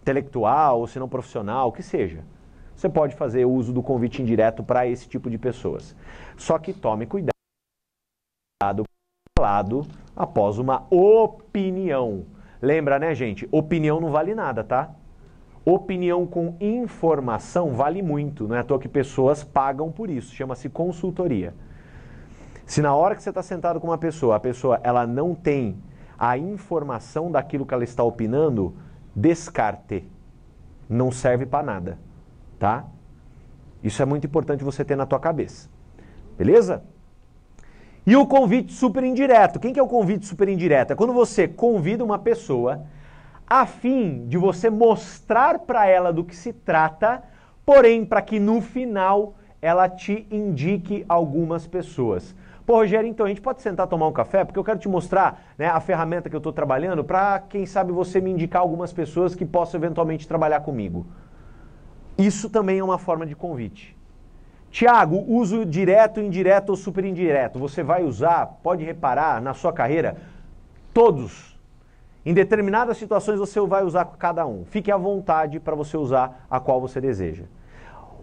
[0.01, 2.25] intelectual ou se não profissional, o que seja.
[2.77, 5.97] Você pode fazer uso do convite indireto para esse tipo de pessoas.
[6.37, 7.35] Só que tome cuidado
[10.15, 12.33] após uma opinião.
[12.65, 13.47] Lembra, né, gente?
[13.53, 14.91] Opinião não vale nada, tá?
[15.67, 18.49] Opinião com informação vale muito.
[18.49, 20.35] Não é à toa que pessoas pagam por isso.
[20.35, 21.55] Chama-se consultoria.
[22.65, 25.77] Se na hora que você está sentado com uma pessoa, a pessoa ela não tem
[26.19, 28.75] a informação daquilo que ela está opinando,
[29.15, 30.09] descarte.
[30.89, 31.99] Não serve para nada,
[32.59, 32.87] tá?
[33.83, 35.69] Isso é muito importante você ter na tua cabeça.
[36.39, 36.83] Beleza?
[38.07, 39.59] E o convite super indireto.
[39.59, 40.93] Quem que é o convite super indireto?
[40.93, 42.83] É quando você convida uma pessoa
[43.47, 47.23] a fim de você mostrar para ela do que se trata,
[47.65, 52.35] porém para que no final ela te indique algumas pessoas.
[52.67, 54.45] Pô, Rogério, então a gente pode sentar tomar um café?
[54.45, 57.93] Porque eu quero te mostrar né, a ferramenta que eu estou trabalhando para, quem sabe,
[57.93, 61.07] você me indicar algumas pessoas que possam eventualmente trabalhar comigo.
[62.17, 63.97] Isso também é uma forma de convite.
[64.75, 67.61] Tiago, uso direto, indireto ou super indireto.
[67.61, 70.17] Você vai usar, pode reparar na sua carreira,
[70.93, 71.57] todos.
[72.27, 74.65] Em determinadas situações você vai usar cada um.
[74.65, 77.45] Fique à vontade para você usar a qual você deseja.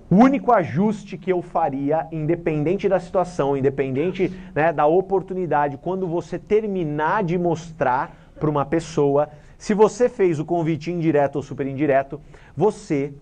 [0.09, 6.37] O único ajuste que eu faria, independente da situação, independente né, da oportunidade, quando você
[6.37, 12.19] terminar de mostrar para uma pessoa, se você fez o convite indireto ou super indireto,
[12.57, 13.13] você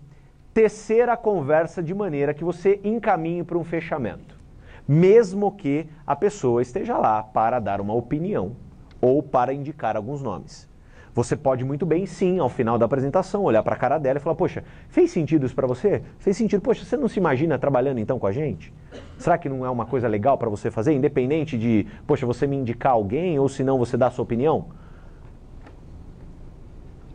[0.52, 4.38] tecer a conversa de maneira que você encaminhe para um fechamento.
[4.86, 8.56] Mesmo que a pessoa esteja lá para dar uma opinião
[9.00, 10.68] ou para indicar alguns nomes.
[11.12, 14.22] Você pode muito bem, sim, ao final da apresentação, olhar para a cara dela e
[14.22, 16.02] falar: Poxa, fez sentido isso para você?
[16.18, 16.60] Fez sentido?
[16.60, 18.72] Poxa, você não se imagina trabalhando então com a gente?
[19.18, 22.56] Será que não é uma coisa legal para você fazer, independente de, poxa, você me
[22.56, 24.68] indicar alguém ou se não você dá a sua opinião?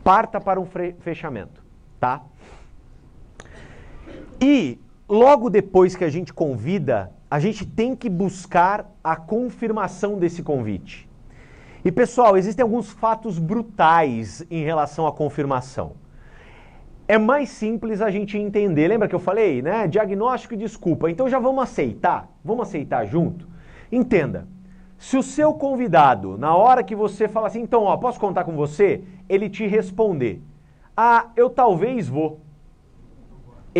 [0.04, 0.66] Parta para um
[1.00, 1.64] fechamento,
[1.98, 2.22] tá?
[4.40, 10.42] E logo depois que a gente convida, a gente tem que buscar a confirmação desse
[10.42, 11.08] convite.
[11.84, 15.92] E pessoal, existem alguns fatos brutais em relação à confirmação.
[17.08, 18.88] É mais simples a gente entender.
[18.88, 19.86] Lembra que eu falei, né?
[19.86, 21.08] Diagnóstico e desculpa.
[21.08, 22.28] Então já vamos aceitar?
[22.44, 23.48] Vamos aceitar junto?
[23.90, 24.48] Entenda.
[24.98, 28.56] Se o seu convidado, na hora que você fala assim, então, ó, posso contar com
[28.56, 29.04] você?
[29.28, 30.42] Ele te responder:
[30.96, 32.40] "Ah, eu talvez vou".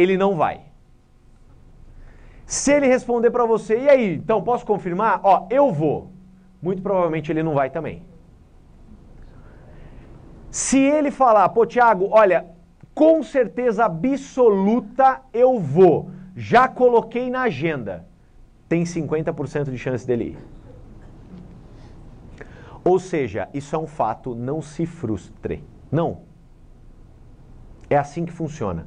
[0.00, 0.56] Ele não vai.
[2.44, 5.20] Se ele responder para você: "E aí, então posso confirmar?
[5.22, 5.98] Ó, eu vou"
[6.66, 8.02] muito provavelmente ele não vai também.
[10.50, 12.46] Se ele falar, pô, Tiago, olha,
[12.94, 18.06] com certeza absoluta eu vou, já coloquei na agenda,
[18.68, 20.38] tem 50% de chance dele ir.
[22.82, 25.62] Ou seja, isso é um fato, não se frustre.
[25.90, 26.22] Não.
[27.90, 28.87] É assim que funciona.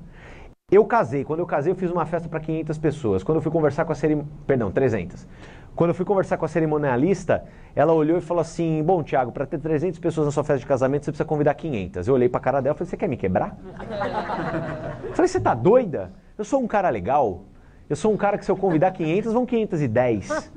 [0.72, 3.24] Eu casei, quando eu casei eu fiz uma festa para 500 pessoas.
[3.24, 5.28] Quando eu fui conversar com a cerimônia, perdão, 300.
[5.76, 7.44] Quando eu fui conversar com a cerimonialista,
[7.76, 10.66] ela olhou e falou assim: Bom, Tiago, para ter 300 pessoas na sua festa de
[10.66, 12.08] casamento, você precisa convidar 500.
[12.08, 13.58] Eu olhei para a cara dela e falei: Você quer me quebrar?
[15.08, 16.12] eu falei: Você tá doida?
[16.38, 17.46] Eu sou um cara legal.
[17.90, 20.52] Eu sou um cara que se eu convidar 500, vão 510.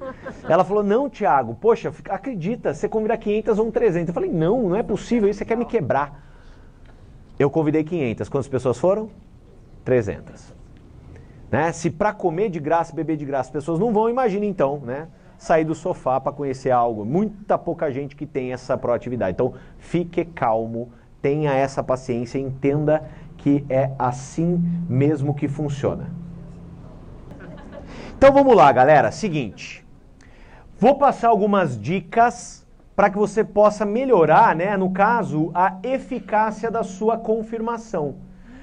[0.46, 4.08] Ela falou: Não, Tiago, poxa, acredita, você convidar 500, vão 300.
[4.08, 6.20] Eu falei: Não, não é possível, isso você quer me quebrar.
[7.38, 8.28] Eu convidei 500.
[8.28, 9.08] Quantas pessoas foram?
[9.84, 10.54] 300.
[11.50, 11.70] Né?
[11.72, 15.08] Se para comer de graça, beber de graça, as pessoas não vão, imagine então, né?
[15.36, 17.04] Sair do sofá para conhecer algo.
[17.04, 19.32] Muita pouca gente que tem essa proatividade.
[19.32, 20.90] Então, fique calmo,
[21.20, 23.04] tenha essa paciência, entenda
[23.36, 26.10] que é assim mesmo que funciona.
[28.16, 29.10] Então vamos lá, galera.
[29.10, 29.84] Seguinte,
[30.78, 32.64] vou passar algumas dicas
[32.94, 38.14] para que você possa melhorar, né, no caso, a eficácia da sua confirmação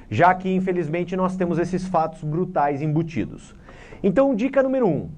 [0.10, 3.56] já que infelizmente nós temos esses fatos brutais embutidos.
[4.02, 5.10] Então, dica número 1: um,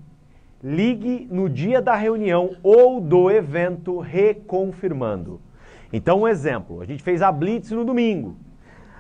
[0.64, 5.40] ligue no dia da reunião ou do evento reconfirmando.
[5.94, 8.36] Então, um exemplo: a gente fez a Blitz no domingo.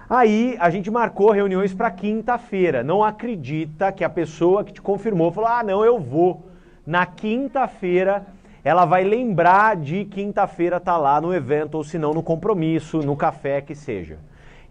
[0.09, 2.83] Aí a gente marcou reuniões para quinta-feira.
[2.83, 6.45] Não acredita que a pessoa que te confirmou falou: ah, não, eu vou.
[6.85, 8.25] Na quinta-feira
[8.63, 12.99] ela vai lembrar de quinta-feira estar tá lá no evento, ou se não no compromisso,
[12.99, 14.19] no café que seja.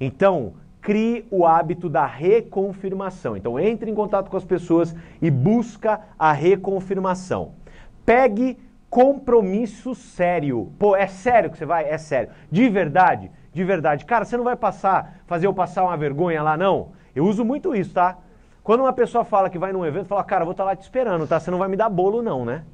[0.00, 3.36] Então, crie o hábito da reconfirmação.
[3.36, 7.52] Então entre em contato com as pessoas e busca a reconfirmação.
[8.04, 10.72] Pegue compromisso sério.
[10.78, 11.88] Pô, é sério que você vai?
[11.88, 12.30] É sério.
[12.50, 13.30] De verdade?
[13.52, 14.04] De verdade.
[14.04, 16.88] Cara, você não vai passar, fazer eu passar uma vergonha lá, não?
[17.14, 18.18] Eu uso muito isso, tá?
[18.62, 20.82] Quando uma pessoa fala que vai num evento, fala, cara, vou estar tá lá te
[20.82, 21.40] esperando, tá?
[21.40, 22.64] Você não vai me dar bolo, não, né?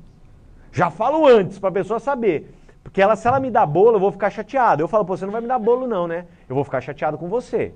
[0.73, 2.55] Já falo antes, para a pessoa saber.
[2.83, 4.83] Porque ela, se ela me dá bolo, eu vou ficar chateado.
[4.83, 6.27] Eu falo, pô, você não vai me dar bolo, não, né?
[6.49, 7.73] Eu vou ficar chateado com você.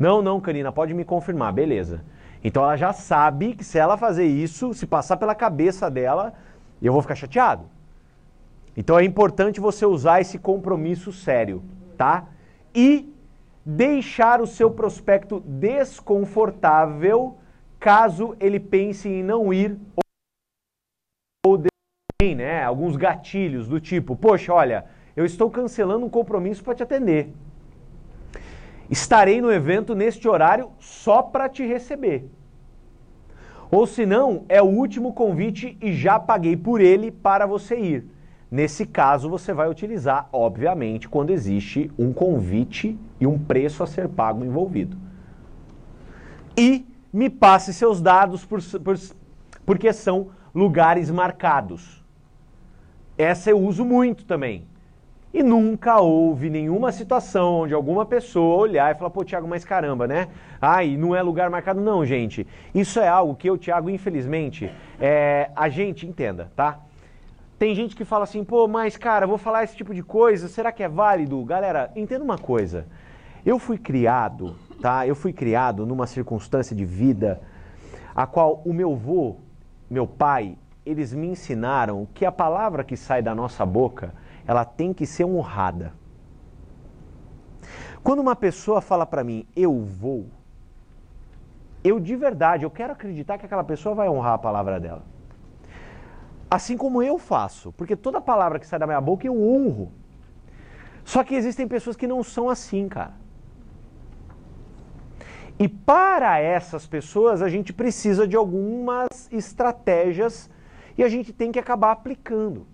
[0.00, 2.02] Não, não, Karina, pode me confirmar, beleza.
[2.42, 6.32] Então ela já sabe que se ela fazer isso, se passar pela cabeça dela,
[6.80, 7.66] eu vou ficar chateado.
[8.74, 11.62] Então é importante você usar esse compromisso sério,
[11.98, 12.28] tá?
[12.74, 13.12] E
[13.62, 17.36] deixar o seu prospecto desconfortável
[17.78, 19.78] caso ele pense em não ir
[21.44, 21.62] ou
[22.18, 26.82] tem, né, alguns gatilhos do tipo, poxa, olha, eu estou cancelando um compromisso para te
[26.82, 27.34] atender.
[28.90, 32.28] Estarei no evento neste horário só para te receber.
[33.70, 38.04] Ou se não, é o último convite e já paguei por ele para você ir.
[38.50, 44.08] Nesse caso, você vai utilizar, obviamente, quando existe um convite e um preço a ser
[44.08, 44.96] pago envolvido.
[46.58, 48.98] E me passe seus dados por, por,
[49.64, 52.04] porque são lugares marcados.
[53.16, 54.64] Essa eu uso muito também.
[55.32, 60.06] E nunca houve nenhuma situação onde alguma pessoa olhar e falar, pô, Tiago, mas caramba,
[60.06, 60.28] né?
[60.60, 61.80] Ai, não é lugar marcado.
[61.80, 62.46] Não, gente.
[62.74, 66.80] Isso é algo que eu, Tiago, infelizmente, é, a gente entenda, tá?
[67.60, 70.72] Tem gente que fala assim, pô, mas cara, vou falar esse tipo de coisa, será
[70.72, 71.44] que é válido?
[71.44, 72.86] Galera, entenda uma coisa.
[73.46, 75.06] Eu fui criado, tá?
[75.06, 77.40] Eu fui criado numa circunstância de vida
[78.14, 79.36] a qual o meu avô,
[79.88, 84.12] meu pai, eles me ensinaram que a palavra que sai da nossa boca
[84.50, 85.92] ela tem que ser honrada.
[88.02, 90.26] Quando uma pessoa fala para mim, eu vou,
[91.84, 95.04] eu de verdade, eu quero acreditar que aquela pessoa vai honrar a palavra dela.
[96.50, 99.92] Assim como eu faço, porque toda palavra que sai da minha boca eu honro.
[101.04, 103.14] Só que existem pessoas que não são assim, cara.
[105.60, 110.50] E para essas pessoas a gente precisa de algumas estratégias
[110.98, 112.66] e a gente tem que acabar aplicando.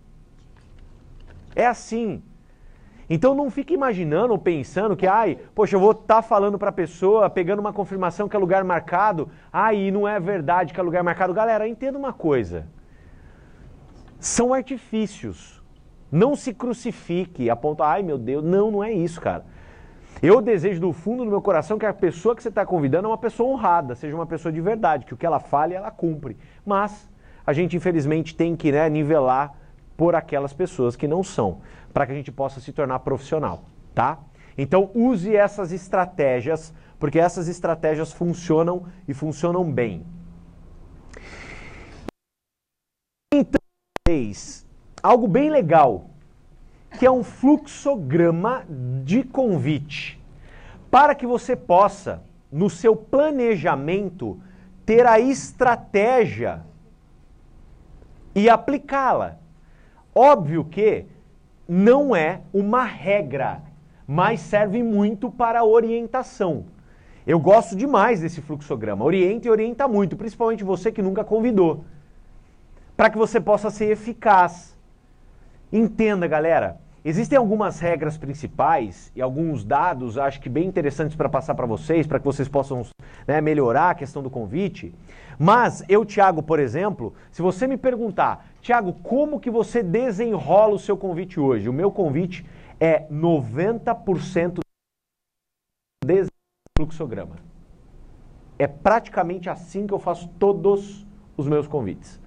[1.57, 2.23] É assim.
[3.09, 6.69] Então não fique imaginando ou pensando que, ai, poxa, eu vou estar tá falando para
[6.69, 10.83] a pessoa, pegando uma confirmação que é lugar marcado, ai, não é verdade que é
[10.83, 11.33] lugar marcado.
[11.33, 12.67] Galera, entenda uma coisa.
[14.21, 15.63] São artifícios.
[16.11, 19.45] Não se crucifique a ponto, ai meu Deus, não, não é isso, cara.
[20.23, 23.11] Eu desejo do fundo do meu coração que a pessoa que você está convidando é
[23.11, 26.37] uma pessoa honrada, seja uma pessoa de verdade, que o que ela fale, ela cumpre.
[26.65, 27.09] Mas
[27.47, 29.55] a gente infelizmente tem que né, nivelar
[29.97, 31.61] por aquelas pessoas que não são
[31.97, 34.19] para que a gente possa se tornar profissional, tá?
[34.59, 40.05] Então use essas estratégias, porque essas estratégias funcionam e funcionam bem.
[43.33, 43.61] Então,
[45.03, 46.11] algo bem legal,
[46.99, 48.65] que é um fluxograma
[49.03, 50.23] de convite,
[50.91, 52.23] para que você possa,
[52.53, 54.39] no seu planejamento,
[54.85, 56.63] ter a estratégia
[58.35, 59.39] e aplicá-la.
[60.19, 61.05] Óbvio que
[61.69, 63.61] não é uma regra,
[64.07, 66.65] mas serve muito para orientação.
[67.27, 69.05] Eu gosto demais desse fluxograma.
[69.05, 71.85] Orienta e orienta muito, principalmente você que nunca convidou.
[72.97, 74.75] Para que você possa ser eficaz.
[75.71, 76.81] Entenda, galera.
[77.09, 82.05] Existem algumas regras principais e alguns dados, acho que bem interessantes para passar para vocês,
[82.05, 82.85] para que vocês possam
[83.25, 84.93] né, melhorar a questão do convite.
[85.39, 90.81] Mas eu, Thiago, por exemplo, se você me perguntar, Thiago, como que você desenrola o
[90.81, 91.69] seu convite hoje?
[91.69, 92.45] O meu convite
[92.81, 94.59] é 90%
[96.05, 96.27] de
[96.77, 97.37] fluxograma.
[98.59, 102.21] É praticamente assim que eu faço todos os meus convites.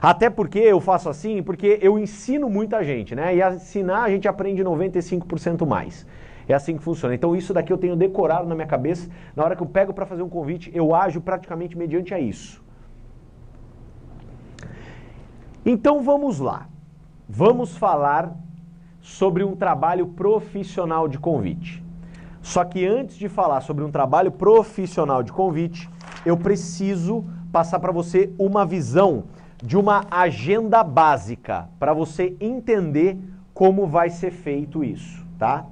[0.00, 3.34] Até porque eu faço assim, porque eu ensino muita gente, né?
[3.34, 6.06] E ensinar a gente aprende 95% mais.
[6.48, 7.14] É assim que funciona.
[7.14, 9.08] Então isso daqui eu tenho decorado na minha cabeça.
[9.36, 12.62] Na hora que eu pego para fazer um convite, eu ajo praticamente mediante a isso.
[15.64, 16.68] Então vamos lá.
[17.28, 18.34] Vamos falar
[19.00, 21.82] sobre um trabalho profissional de convite.
[22.42, 25.88] Só que antes de falar sobre um trabalho profissional de convite,
[26.24, 29.24] eu preciso passar para você uma visão
[29.62, 33.18] de uma agenda básica para você entender
[33.52, 35.66] como vai ser feito isso, tá?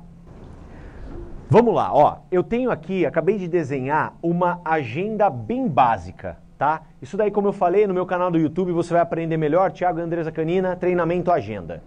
[1.51, 2.19] Vamos lá, ó.
[2.31, 6.83] Eu tenho aqui, acabei de desenhar uma agenda bem básica, tá?
[7.01, 9.73] Isso daí, como eu falei, no meu canal do YouTube você vai aprender melhor.
[9.73, 11.83] Tiago Andresa Canina, treinamento agenda.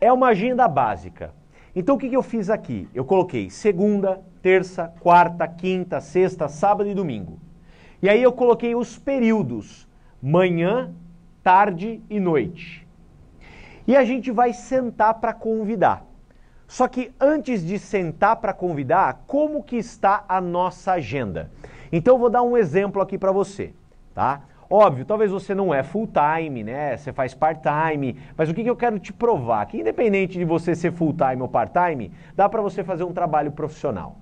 [0.00, 1.34] É uma agenda básica.
[1.74, 2.88] Então o que, que eu fiz aqui?
[2.94, 7.38] Eu coloquei segunda, terça, quarta, quinta, sexta, sábado e domingo.
[8.02, 9.86] E aí eu coloquei os períodos:
[10.22, 10.94] manhã,
[11.46, 12.84] tarde e noite.
[13.86, 16.04] E a gente vai sentar para convidar.
[16.66, 21.48] Só que antes de sentar para convidar, como que está a nossa agenda?
[21.92, 23.72] Então vou dar um exemplo aqui para você,
[24.12, 24.40] tá?
[24.68, 26.96] Óbvio, talvez você não é full time, né?
[26.96, 29.66] Você faz part time, mas o que, que eu quero te provar?
[29.66, 33.12] Que independente de você ser full time ou part time, dá para você fazer um
[33.12, 34.16] trabalho profissional.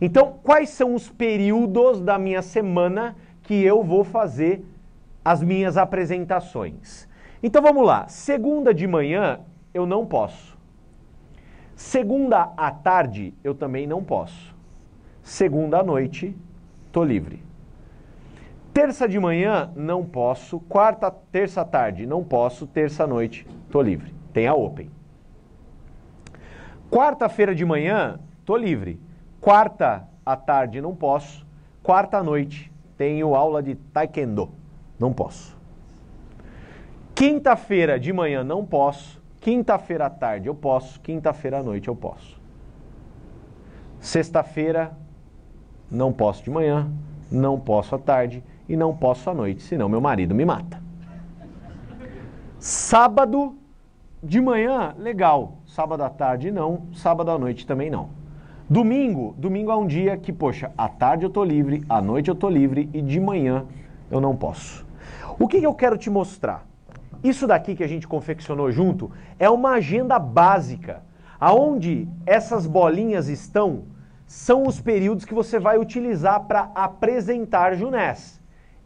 [0.00, 4.64] Então, quais são os períodos da minha semana que eu vou fazer
[5.24, 7.08] as minhas apresentações?
[7.42, 8.08] Então vamos lá.
[8.08, 9.40] Segunda de manhã
[9.72, 10.58] eu não posso.
[11.74, 14.54] Segunda à tarde, eu também não posso.
[15.22, 16.36] Segunda à noite,
[16.90, 17.40] tô livre.
[18.72, 20.58] Terça de manhã, não posso.
[20.60, 22.66] Quarta, terça à tarde, não posso.
[22.66, 24.12] Terça noite, tô livre.
[24.32, 24.90] Tem a Open.
[26.90, 29.00] Quarta-feira de manhã, tô livre.
[29.40, 31.46] Quarta à tarde, não posso.
[31.82, 34.57] Quarta à noite, tenho aula de Taekwondo.
[34.98, 35.56] Não posso.
[37.14, 39.20] Quinta-feira de manhã, não posso.
[39.40, 42.40] Quinta-feira à tarde eu posso, quinta-feira à noite eu posso.
[44.00, 44.92] Sexta-feira
[45.90, 46.90] não posso de manhã,
[47.30, 50.82] não posso à tarde e não posso à noite, senão meu marido me mata.
[52.58, 53.56] Sábado
[54.22, 55.58] de manhã, legal.
[55.66, 58.10] Sábado à tarde não, sábado à noite também não.
[58.68, 62.34] Domingo, domingo é um dia que, poxa, à tarde eu tô livre, à noite eu
[62.34, 63.64] tô livre e de manhã
[64.10, 64.87] eu não posso.
[65.38, 66.66] O que, que eu quero te mostrar?
[67.22, 71.02] Isso daqui que a gente confeccionou junto é uma agenda básica.
[71.38, 73.84] Aonde essas bolinhas estão
[74.26, 78.38] são os períodos que você vai utilizar para apresentar Junés.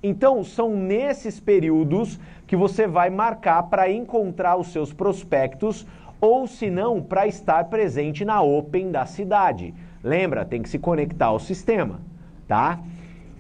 [0.03, 5.87] Então, são nesses períodos que você vai marcar para encontrar os seus prospectos
[6.21, 9.75] ou, se não, para estar presente na Open da cidade.
[10.03, 12.01] Lembra, tem que se conectar ao sistema,
[12.47, 12.79] tá?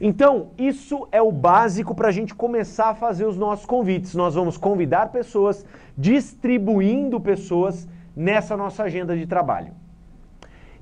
[0.04, 4.16] Então, isso é o básico para a gente começar a fazer os nossos convites.
[4.16, 5.64] Nós vamos convidar pessoas,
[5.96, 9.72] distribuindo pessoas nessa nossa agenda de trabalho.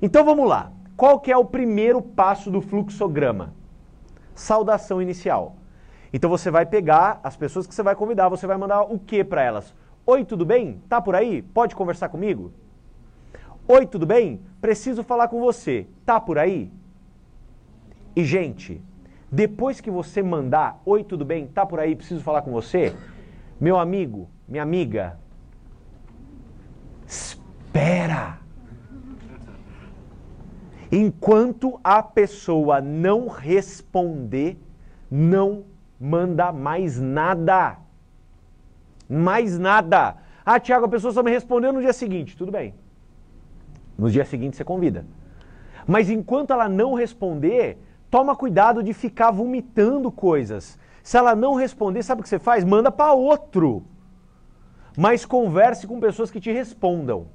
[0.01, 0.71] Então vamos lá.
[0.97, 3.53] Qual que é o primeiro passo do fluxograma?
[4.33, 5.55] Saudação inicial.
[6.11, 9.23] Então você vai pegar as pessoas que você vai convidar, você vai mandar o que
[9.23, 9.71] para elas?
[10.03, 10.81] Oi, tudo bem?
[10.89, 11.43] Tá por aí?
[11.43, 12.51] Pode conversar comigo?
[13.67, 14.41] Oi, tudo bem?
[14.59, 15.85] Preciso falar com você.
[16.07, 16.71] Tá por aí?
[18.15, 18.81] E gente,
[19.31, 21.47] depois que você mandar Oi, tudo bem?
[21.47, 21.95] Tá por aí?
[21.95, 22.93] Preciso falar com você.
[23.59, 25.17] Meu amigo, minha amiga,
[27.05, 28.39] espera.
[30.91, 34.57] Enquanto a pessoa não responder,
[35.09, 35.63] não
[35.99, 37.77] manda mais nada.
[39.07, 40.17] Mais nada.
[40.45, 42.35] Ah, Tiago, a pessoa só me respondeu no dia seguinte.
[42.35, 42.73] Tudo bem.
[43.97, 45.05] No dia seguinte você convida.
[45.87, 47.77] Mas enquanto ela não responder,
[48.11, 50.77] toma cuidado de ficar vomitando coisas.
[51.01, 52.63] Se ela não responder, sabe o que você faz?
[52.63, 53.83] Manda para outro.
[54.97, 57.27] Mas converse com pessoas que te respondam.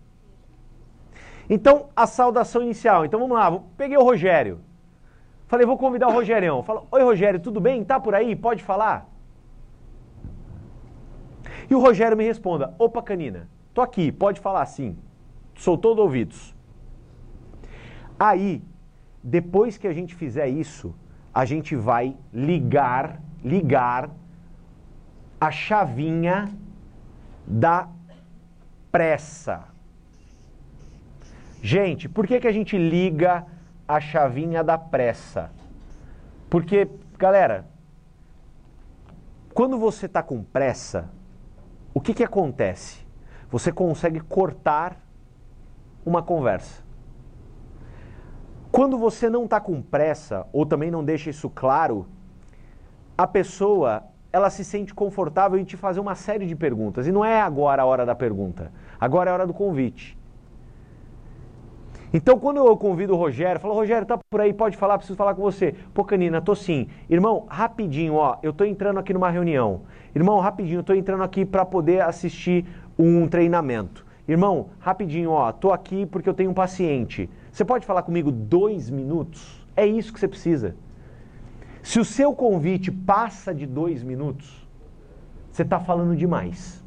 [1.48, 3.04] Então, a saudação inicial.
[3.06, 4.60] Então vamos lá, peguei o Rogério.
[5.48, 6.62] Falei, vou convidar o Rogerião.
[6.62, 7.82] Fala, oi Rogério, tudo bem?
[7.82, 8.36] Tá por aí?
[8.36, 9.08] Pode falar?
[11.70, 14.96] E o Rogério me responda, opa canina, tô aqui, pode falar sim.
[15.54, 16.54] Sou todo ouvidos.
[18.18, 18.62] Aí,
[19.28, 20.94] depois que a gente fizer isso,
[21.34, 24.08] a gente vai ligar, ligar
[25.40, 26.48] a chavinha
[27.44, 27.88] da
[28.92, 29.64] pressa.
[31.60, 33.44] Gente, por que, que a gente liga
[33.88, 35.50] a chavinha da pressa?
[36.48, 37.66] Porque, galera,
[39.52, 41.10] quando você está com pressa,
[41.92, 43.04] o que, que acontece?
[43.50, 45.04] Você consegue cortar
[46.04, 46.85] uma conversa.
[48.70, 52.06] Quando você não está com pressa, ou também não deixa isso claro,
[53.16, 54.02] a pessoa
[54.32, 57.06] ela se sente confortável em te fazer uma série de perguntas.
[57.06, 60.16] E não é agora a hora da pergunta, agora é a hora do convite.
[62.12, 65.34] Então, quando eu convido o Rogério, falo, Rogério, tá por aí, pode falar, preciso falar
[65.34, 65.74] com você.
[65.92, 66.86] Pô, Canina, tô sim.
[67.10, 69.82] Irmão, rapidinho, ó, eu tô entrando aqui numa reunião.
[70.14, 72.64] Irmão, rapidinho, tô entrando aqui para poder assistir
[72.98, 74.06] um treinamento.
[74.28, 77.28] Irmão, rapidinho, ó, tô aqui porque eu tenho um paciente.
[77.56, 79.66] Você pode falar comigo dois minutos?
[79.74, 80.76] É isso que você precisa.
[81.82, 84.68] Se o seu convite passa de dois minutos,
[85.50, 86.84] você está falando demais.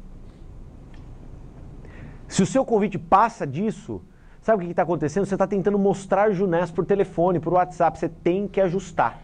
[2.28, 4.00] Se o seu convite passa disso,
[4.40, 5.26] Sabe o que está acontecendo?
[5.26, 7.98] Você está tentando mostrar Junés por telefone, por WhatsApp.
[7.98, 9.20] Você tem que ajustar.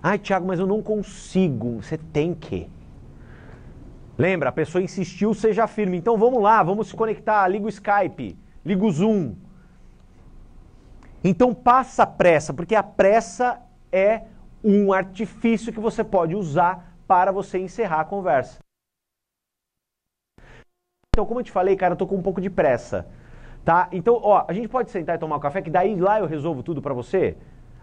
[0.00, 1.82] Ai, Tiago, mas eu não consigo.
[1.82, 2.70] Você tem que.
[4.16, 5.96] Lembra, a pessoa insistiu, seja firme.
[5.96, 7.48] Então vamos lá, vamos se conectar.
[7.48, 9.34] Liga o Skype, liga o Zoom.
[11.22, 13.60] Então passa a pressa, porque a pressa
[13.90, 14.22] é
[14.62, 18.58] um artifício que você pode usar para você encerrar a conversa.
[21.14, 23.08] Então, como eu te falei, cara, eu tô com um pouco de pressa.
[23.64, 23.88] Tá?
[23.90, 26.62] Então, ó, a gente pode sentar e tomar um café, que daí lá eu resolvo
[26.62, 27.36] tudo para você?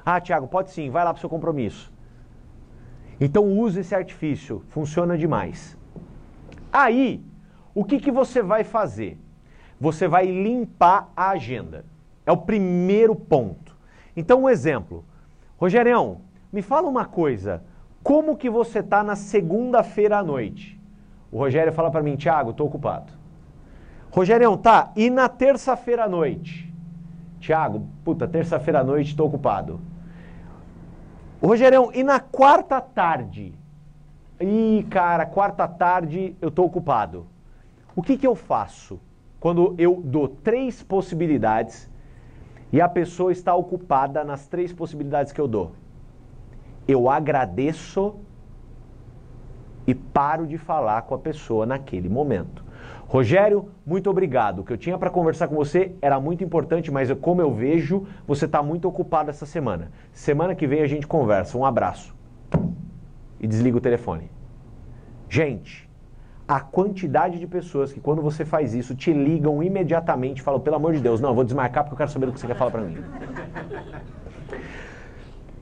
[0.06, 1.92] Ah, Tiago, pode sim, vai lá pro seu compromisso.
[3.20, 5.78] Então use esse artifício, funciona demais.
[6.72, 7.24] Aí,
[7.74, 9.20] o que, que você vai fazer?
[9.80, 11.86] Você vai limpar a agenda.
[12.26, 13.76] É o primeiro ponto.
[14.16, 15.06] Então, um exemplo.
[15.58, 16.22] Rogerião,
[16.52, 17.64] me fala uma coisa.
[18.04, 20.80] Como que você tá na segunda-feira à noite?
[21.32, 23.12] O Rogério fala para mim, Tiago, estou ocupado.
[24.12, 26.74] Rogerião, tá, e na terça-feira à noite?
[27.40, 29.82] Tiago, puta, terça-feira à noite estou ocupado.
[31.44, 33.54] Rogerião, e na quarta tarde?
[34.40, 37.28] Ih, cara, quarta tarde eu estou ocupado.
[37.96, 39.00] O que, que eu faço
[39.40, 41.90] quando eu dou três possibilidades
[42.76, 45.72] e a pessoa está ocupada nas três possibilidades que eu dou?
[46.86, 48.16] Eu agradeço
[49.88, 52.66] e paro de falar com a pessoa naquele momento.
[53.08, 54.60] Rogério, muito obrigado.
[54.60, 58.06] O que eu tinha para conversar com você era muito importante, mas como eu vejo,
[58.28, 59.90] você está muito ocupado essa semana.
[60.12, 61.58] Semana que vem a gente conversa.
[61.58, 62.14] Um abraço.
[63.40, 64.30] E desliga o telefone.
[65.30, 65.90] Gente,
[66.48, 70.76] a quantidade de pessoas que quando você faz isso te ligam imediatamente e falam, pelo
[70.76, 72.72] amor de Deus, não, vou desmarcar porque eu quero saber o que você quer falar
[72.72, 72.98] para mim.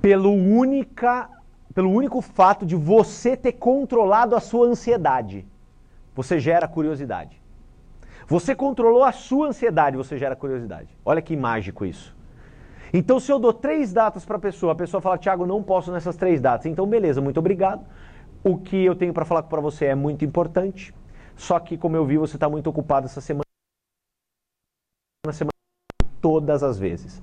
[0.01, 1.29] Pelo, única,
[1.73, 5.45] pelo único fato de você ter controlado a sua ansiedade
[6.15, 7.41] você gera curiosidade.
[8.27, 10.89] Você controlou a sua ansiedade, você gera curiosidade.
[11.03, 12.15] Olha que mágico isso.
[12.93, 15.91] Então, se eu dou três datas para a pessoa, a pessoa fala, Tiago, não posso
[15.91, 16.67] nessas três datas.
[16.67, 17.83] Então, beleza, muito obrigado.
[18.43, 20.93] O que eu tenho para falar para você é muito importante.
[21.35, 23.43] Só que, como eu vi, você está muito ocupado essa semana.
[25.25, 25.53] Na semana
[26.19, 27.21] todas as vezes.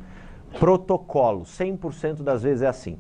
[0.59, 2.99] Protocolo, 100% das vezes é assim.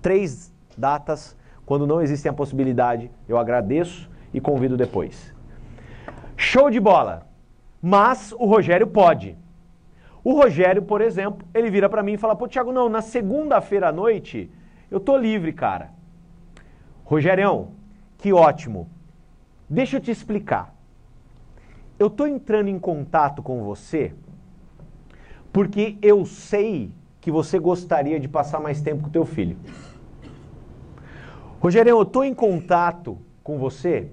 [0.00, 5.34] Três datas, quando não existe a possibilidade, eu agradeço e convido depois.
[6.36, 7.26] Show de bola!
[7.82, 9.36] Mas o Rogério pode.
[10.22, 13.88] O Rogério, por exemplo, ele vira para mim e fala: "Pô, Thiago, não, na segunda-feira
[13.88, 14.50] à noite
[14.90, 15.95] eu tô livre, cara".
[17.06, 17.68] Rogerião,
[18.18, 18.90] que ótimo.
[19.70, 20.74] Deixa eu te explicar.
[21.96, 24.12] Eu tô entrando em contato com você
[25.52, 26.90] porque eu sei
[27.20, 29.56] que você gostaria de passar mais tempo com teu filho.
[31.60, 34.10] Rogério, eu estou em contato com você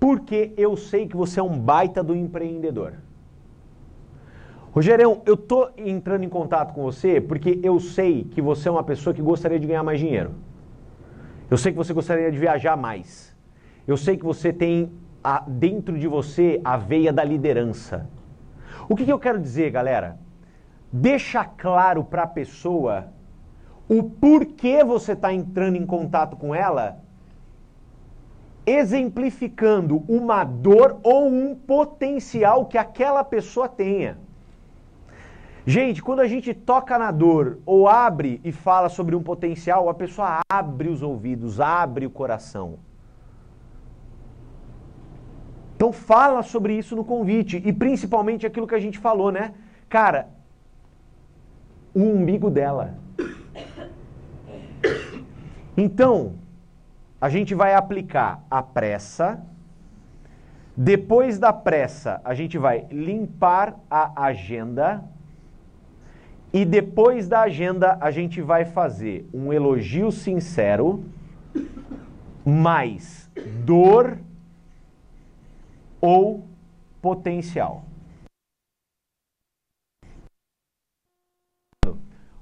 [0.00, 2.94] porque eu sei que você é um baita do empreendedor.
[4.72, 8.82] Rogério, eu estou entrando em contato com você porque eu sei que você é uma
[8.82, 10.32] pessoa que gostaria de ganhar mais dinheiro.
[11.52, 13.36] Eu sei que você gostaria de viajar mais.
[13.86, 14.90] Eu sei que você tem
[15.22, 18.08] a, dentro de você a veia da liderança.
[18.88, 20.18] O que, que eu quero dizer, galera?
[20.90, 23.08] Deixa claro para a pessoa
[23.86, 27.02] o porquê você está entrando em contato com ela,
[28.64, 34.16] exemplificando uma dor ou um potencial que aquela pessoa tenha.
[35.64, 39.94] Gente, quando a gente toca na dor ou abre e fala sobre um potencial, a
[39.94, 42.78] pessoa abre os ouvidos, abre o coração.
[45.76, 49.54] Então fala sobre isso no convite e principalmente aquilo que a gente falou, né?
[49.88, 50.28] Cara,
[51.94, 52.94] o umbigo dela.
[55.76, 56.34] Então,
[57.20, 59.44] a gente vai aplicar a pressa.
[60.76, 65.04] Depois da pressa, a gente vai limpar a agenda.
[66.52, 71.02] E depois da agenda, a gente vai fazer um elogio sincero,
[72.44, 73.30] mais
[73.64, 74.18] dor
[75.98, 76.46] ou
[77.00, 77.84] potencial.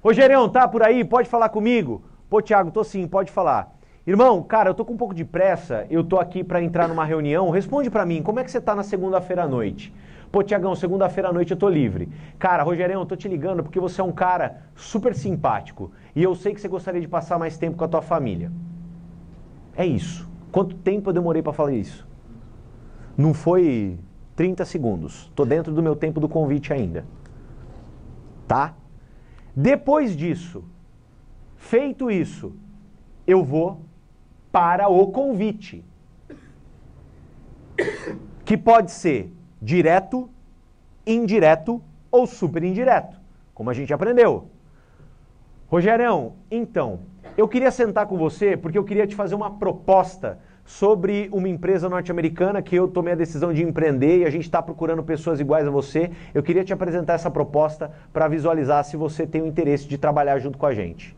[0.03, 1.05] Rogerião, tá por aí?
[1.05, 2.03] Pode falar comigo?
[2.29, 3.73] Pô, Thiago, tô sim, pode falar.
[4.05, 7.05] Irmão, cara, eu tô com um pouco de pressa, eu tô aqui para entrar numa
[7.05, 7.49] reunião.
[7.49, 9.93] Responde para mim, como é que você tá na segunda-feira à noite?
[10.31, 12.09] Pô, Tiagão, segunda-feira à noite eu tô livre.
[12.39, 16.33] Cara, Rogerião, eu tô te ligando porque você é um cara super simpático e eu
[16.35, 18.51] sei que você gostaria de passar mais tempo com a tua família.
[19.75, 20.29] É isso.
[20.51, 22.07] Quanto tempo eu demorei para falar isso?
[23.17, 23.99] Não foi
[24.35, 25.31] 30 segundos.
[25.35, 27.05] Tô dentro do meu tempo do convite ainda.
[28.47, 28.73] Tá?
[29.55, 30.63] Depois disso,
[31.61, 32.53] Feito isso,
[33.25, 33.85] eu vou
[34.51, 35.85] para o convite.
[38.43, 39.31] Que pode ser
[39.61, 40.29] direto,
[41.05, 43.17] indireto ou super indireto,
[43.53, 44.47] como a gente aprendeu.
[45.67, 46.99] Rogerão, então,
[47.37, 51.87] eu queria sentar com você porque eu queria te fazer uma proposta sobre uma empresa
[51.87, 55.67] norte-americana que eu tomei a decisão de empreender e a gente está procurando pessoas iguais
[55.67, 56.11] a você.
[56.33, 60.39] Eu queria te apresentar essa proposta para visualizar se você tem o interesse de trabalhar
[60.39, 61.15] junto com a gente.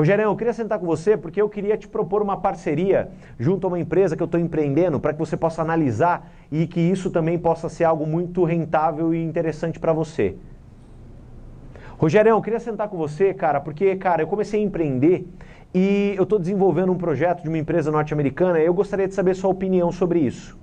[0.00, 3.68] Rogério, eu queria sentar com você porque eu queria te propor uma parceria junto a
[3.68, 7.38] uma empresa que eu estou empreendendo para que você possa analisar e que isso também
[7.38, 10.36] possa ser algo muito rentável e interessante para você.
[11.98, 15.28] Rogério, eu queria sentar com você, cara, porque, cara, eu comecei a empreender
[15.74, 19.34] e eu estou desenvolvendo um projeto de uma empresa norte-americana e eu gostaria de saber
[19.34, 20.58] sua opinião sobre isso.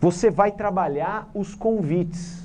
[0.00, 2.42] Você vai trabalhar os convites.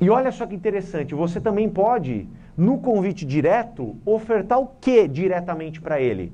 [0.00, 5.80] E olha só que interessante, você também pode no convite direto, ofertar o que diretamente
[5.80, 6.32] para ele?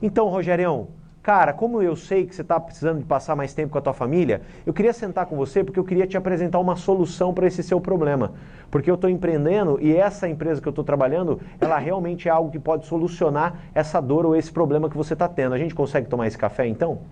[0.00, 0.88] Então, Rogerião,
[1.22, 3.92] cara, como eu sei que você está precisando de passar mais tempo com a tua
[3.92, 7.62] família, eu queria sentar com você porque eu queria te apresentar uma solução para esse
[7.62, 8.32] seu problema.
[8.70, 12.50] Porque eu estou empreendendo e essa empresa que eu estou trabalhando, ela realmente é algo
[12.50, 15.54] que pode solucionar essa dor ou esse problema que você está tendo.
[15.54, 17.02] A gente consegue tomar esse café então?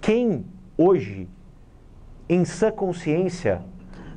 [0.00, 0.46] Quem
[0.78, 1.28] hoje,
[2.28, 3.62] em sã consciência,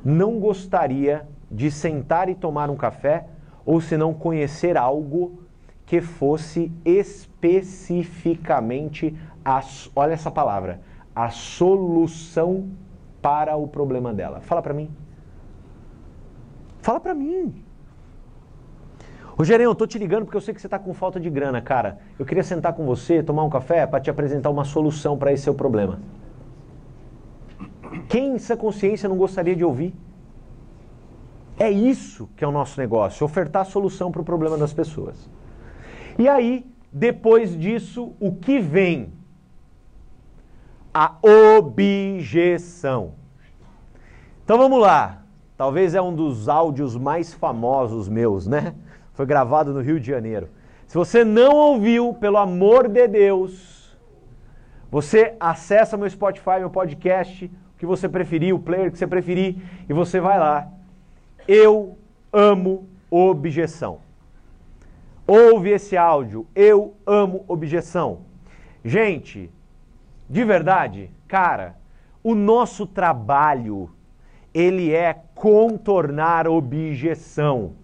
[0.04, 3.26] não gostaria de sentar e tomar um café,
[3.64, 5.44] ou se não conhecer algo
[5.86, 9.60] que fosse especificamente a,
[9.94, 10.80] olha essa palavra,
[11.14, 12.68] a solução
[13.20, 14.40] para o problema dela.
[14.40, 14.90] Fala para mim.
[16.80, 17.62] Fala para mim.
[19.36, 21.60] Rogério, eu tô te ligando porque eu sei que você está com falta de grana,
[21.60, 21.98] cara.
[22.18, 25.44] Eu queria sentar com você, tomar um café para te apresentar uma solução para esse
[25.44, 25.98] seu problema.
[28.08, 29.94] Quem essa consciência não gostaria de ouvir?
[31.58, 35.30] É isso que é o nosso negócio, ofertar solução para o problema das pessoas.
[36.18, 39.12] E aí, depois disso, o que vem?
[40.92, 43.14] A objeção.
[44.44, 45.22] Então vamos lá.
[45.56, 48.74] Talvez é um dos áudios mais famosos meus, né?
[49.14, 50.48] Foi gravado no Rio de Janeiro.
[50.86, 53.96] Se você não ouviu, pelo amor de Deus,
[54.90, 59.56] você acessa meu Spotify, meu podcast, o que você preferir, o player que você preferir,
[59.88, 60.73] e você vai lá
[61.46, 61.98] eu
[62.32, 64.00] amo objeção.
[65.26, 66.46] Ouve esse áudio.
[66.54, 68.20] Eu amo objeção.
[68.84, 69.50] Gente,
[70.28, 71.76] de verdade, cara,
[72.22, 73.90] o nosso trabalho,
[74.52, 77.76] ele é contornar objeção.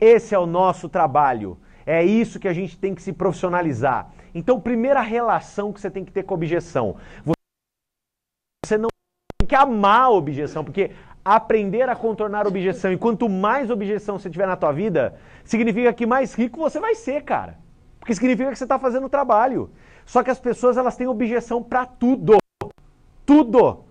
[0.00, 1.58] Esse é o nosso trabalho.
[1.84, 4.10] É isso que a gente tem que se profissionalizar.
[4.34, 6.96] Então, primeira relação que você tem que ter com objeção.
[8.64, 8.88] Você não
[9.38, 10.92] tem que amar a objeção, porque
[11.24, 15.14] aprender a contornar objeção, e quanto mais objeção você tiver na tua vida,
[15.44, 17.58] significa que mais rico você vai ser, cara.
[17.98, 19.70] Porque significa que você está fazendo trabalho.
[20.06, 22.38] Só que as pessoas elas têm objeção para tudo.
[23.26, 23.84] Tudo.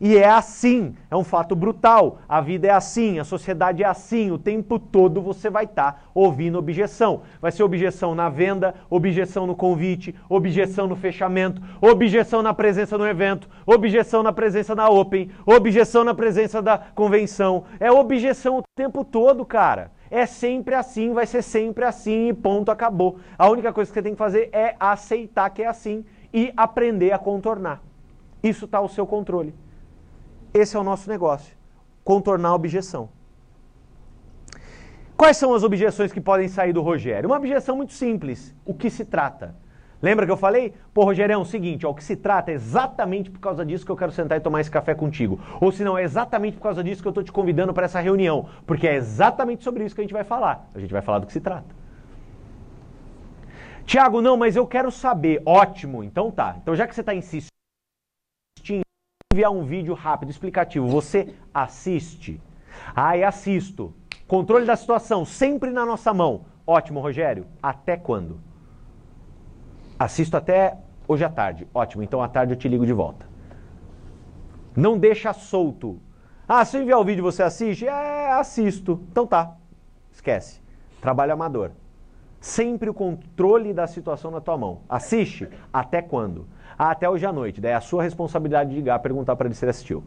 [0.00, 2.18] E é assim, é um fato brutal.
[2.28, 4.30] A vida é assim, a sociedade é assim.
[4.30, 7.22] O tempo todo você vai estar tá ouvindo objeção.
[7.40, 13.06] Vai ser objeção na venda, objeção no convite, objeção no fechamento, objeção na presença no
[13.06, 17.64] evento, objeção na presença na Open, objeção na presença da convenção.
[17.78, 19.92] É objeção o tempo todo, cara.
[20.10, 23.18] É sempre assim, vai ser sempre assim e ponto, acabou.
[23.38, 27.12] A única coisa que você tem que fazer é aceitar que é assim e aprender
[27.12, 27.80] a contornar.
[28.42, 29.54] Isso está ao seu controle.
[30.54, 31.52] Esse é o nosso negócio.
[32.04, 33.08] Contornar a objeção.
[35.16, 37.28] Quais são as objeções que podem sair do Rogério?
[37.28, 38.54] Uma objeção muito simples.
[38.64, 39.56] O que se trata?
[40.00, 40.72] Lembra que eu falei?
[40.92, 43.84] Pô, Rogério, é o seguinte, ó, o que se trata é exatamente por causa disso
[43.84, 45.40] que eu quero sentar e tomar esse café contigo.
[45.60, 47.98] Ou se não, é exatamente por causa disso que eu estou te convidando para essa
[47.98, 48.48] reunião.
[48.64, 50.68] Porque é exatamente sobre isso que a gente vai falar.
[50.74, 51.74] A gente vai falar do que se trata.
[53.84, 55.42] Tiago, não, mas eu quero saber.
[55.44, 56.56] Ótimo, então tá.
[56.62, 57.54] Então já que você está insistindo,
[59.34, 60.86] enviar um vídeo rápido, explicativo.
[60.86, 62.40] Você assiste?
[62.94, 63.92] Ah, assisto.
[64.28, 66.46] Controle da situação, sempre na nossa mão.
[66.64, 67.46] Ótimo, Rogério.
[67.60, 68.40] Até quando?
[69.98, 71.66] Assisto até hoje à tarde.
[71.74, 73.26] Ótimo, então à tarde eu te ligo de volta.
[74.76, 76.00] Não deixa solto.
[76.48, 77.86] Ah, se eu enviar o vídeo você assiste?
[77.86, 79.02] É, assisto.
[79.10, 79.56] Então tá.
[80.12, 80.62] Esquece.
[81.00, 81.72] Trabalho amador.
[82.40, 84.80] Sempre o controle da situação na tua mão.
[84.88, 85.48] Assiste?
[85.72, 86.46] Até quando?
[86.78, 87.60] Até hoje à noite.
[87.60, 90.02] Daí é a sua responsabilidade de ligar, perguntar para ele se ele assistiu.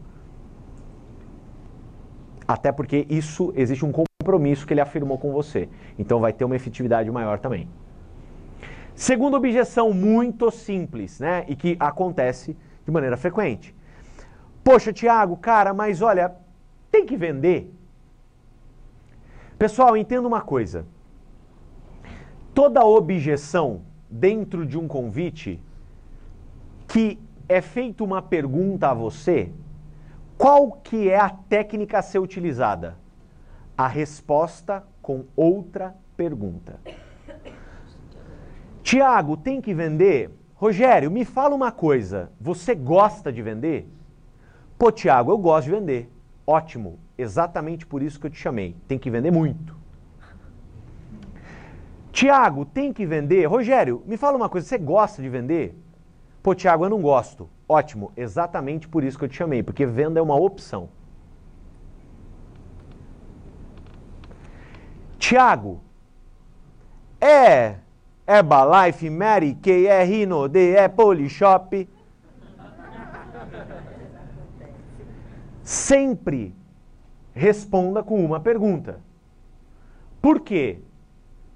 [2.46, 5.68] Até porque isso existe um compromisso que ele afirmou com você.
[5.98, 7.68] Então vai ter uma efetividade maior também.
[8.94, 11.44] Segunda objeção muito simples, né?
[11.46, 13.74] E que acontece de maneira frequente.
[14.64, 16.34] Poxa, Tiago, cara, mas olha,
[16.90, 17.72] tem que vender.
[19.58, 20.86] Pessoal, entenda uma coisa.
[22.54, 25.60] Toda objeção dentro de um convite
[26.88, 27.18] que
[27.48, 29.52] é feita uma pergunta a você,
[30.36, 32.96] qual que é a técnica a ser utilizada?
[33.76, 36.80] A resposta com outra pergunta.
[38.82, 40.30] Tiago, tem que vender?
[40.54, 42.32] Rogério, me fala uma coisa.
[42.40, 43.86] Você gosta de vender?
[44.78, 46.10] Pô, Tiago, eu gosto de vender.
[46.46, 48.74] Ótimo, exatamente por isso que eu te chamei.
[48.88, 49.76] Tem que vender muito.
[52.10, 53.44] Tiago, tem que vender?
[53.44, 54.66] Rogério, me fala uma coisa.
[54.66, 55.76] Você gosta de vender?
[56.42, 57.48] Pô, Tiago, eu não gosto.
[57.68, 60.88] Ótimo, exatamente por isso que eu te chamei, porque venda é uma opção.
[65.18, 65.80] Tiago,
[67.20, 67.76] é
[68.26, 71.88] Herbalife, Mary Kay, é Rino, D, é Polishop.
[75.62, 76.54] Sempre
[77.34, 79.00] responda com uma pergunta.
[80.22, 80.80] Por quê?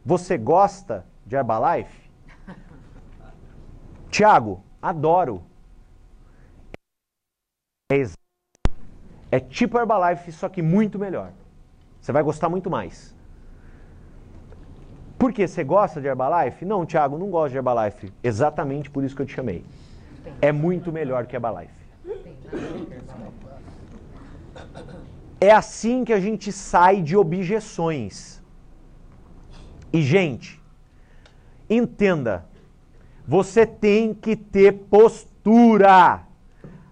[0.05, 2.11] Você gosta de Herbalife?
[4.11, 5.41] Tiago, Adoro.
[7.93, 8.03] É,
[9.31, 11.33] é tipo Herbalife, só que muito melhor.
[12.01, 13.15] Você vai gostar muito mais.
[15.17, 16.65] Por que você gosta de Herbalife?
[16.65, 18.13] Não, Thiago, não gosto de Herbalife.
[18.25, 19.65] Exatamente por isso que eu te chamei.
[20.41, 21.83] É muito melhor que Herbalife.
[25.41, 28.43] É assim que a gente sai de objeções.
[29.93, 30.61] E, gente,
[31.71, 32.45] entenda,
[33.27, 36.23] você tem que ter postura.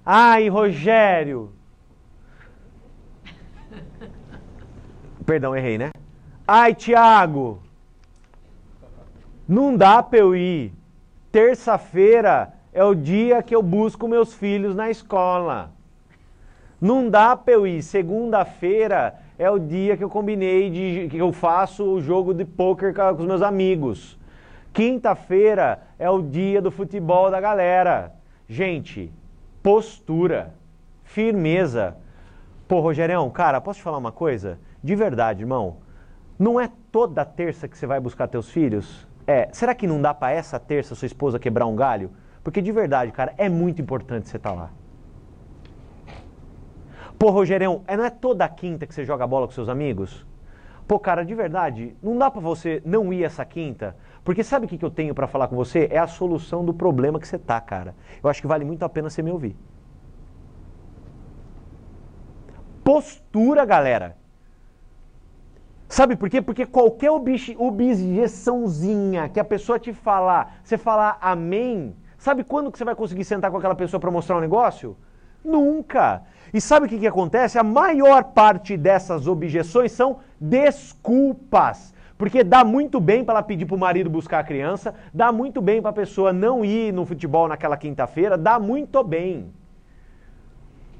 [0.05, 1.53] Ai, Rogério.
[5.27, 5.91] Perdão, errei, né?
[6.47, 7.63] Ai, Tiago.
[9.47, 10.73] Não dá para eu ir.
[11.31, 15.73] Terça-feira é o dia que eu busco meus filhos na escola.
[16.81, 17.83] Não dá para eu ir.
[17.83, 22.95] Segunda-feira é o dia que eu combinei de que eu faço o jogo de poker
[22.95, 24.19] com os meus amigos.
[24.73, 28.15] Quinta-feira é o dia do futebol da galera.
[28.49, 29.13] Gente,
[29.63, 30.55] postura,
[31.03, 31.97] firmeza.
[32.69, 34.59] Pô, Rogerão, cara, posso te falar uma coisa?
[34.83, 35.79] De verdade, irmão,
[36.39, 39.07] não é toda terça que você vai buscar teus filhos?
[39.27, 42.11] É, será que não dá para essa terça sua esposa quebrar um galho?
[42.43, 44.71] Porque de verdade, cara, é muito importante você estar tá lá.
[47.19, 50.25] Pô, Rogerão, é, não é toda quinta que você joga bola com seus amigos?
[50.89, 53.95] Pô, cara, de verdade, não dá para você não ir essa quinta?
[54.25, 55.89] Porque sabe o que eu tenho para falar com você?
[55.91, 57.95] É a solução do problema que você tá, cara.
[58.23, 59.57] Eu acho que vale muito a pena você me ouvir.
[62.85, 64.17] Postura, galera.
[65.89, 66.41] Sabe por quê?
[66.41, 72.85] Porque qualquer objeçãozinha que a pessoa te falar, você falar amém, sabe quando que você
[72.85, 74.97] vai conseguir sentar com aquela pessoa para mostrar um negócio?
[75.45, 76.23] Nunca.
[76.53, 77.59] E sabe o que, que acontece?
[77.59, 81.95] A maior parte dessas objeções são desculpas.
[82.21, 85.63] Porque dá muito bem para ela pedir para o marido buscar a criança, dá muito
[85.63, 89.51] bem para a pessoa não ir no futebol naquela quinta-feira, dá muito bem.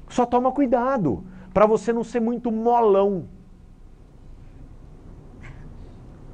[0.09, 3.25] Só toma cuidado para você não ser muito molão.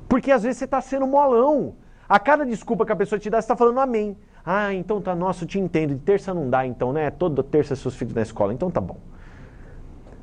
[0.07, 1.75] Porque às vezes você está sendo molão.
[2.07, 4.17] A cada desculpa que a pessoa te dá, você está falando amém.
[4.45, 5.95] Ah, então tá, nossa, eu te entendo.
[5.95, 7.11] De terça não dá, então, né?
[7.11, 8.95] Toda terça seus filhos na escola, então tá bom.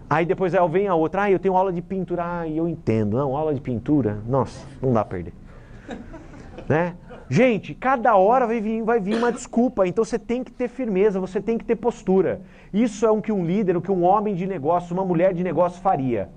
[0.08, 3.16] Aí depois vem a outra, ah, eu tenho aula de pintura, ah, eu entendo.
[3.16, 5.32] Não, aula de pintura, nossa, não dá a perder.
[6.68, 6.94] né?
[7.28, 11.18] Gente, cada hora vai vir, vai vir uma desculpa, então você tem que ter firmeza,
[11.18, 12.42] você tem que ter postura.
[12.72, 15.42] Isso é o que um líder, o que um homem de negócio, uma mulher de
[15.42, 16.28] negócio faria,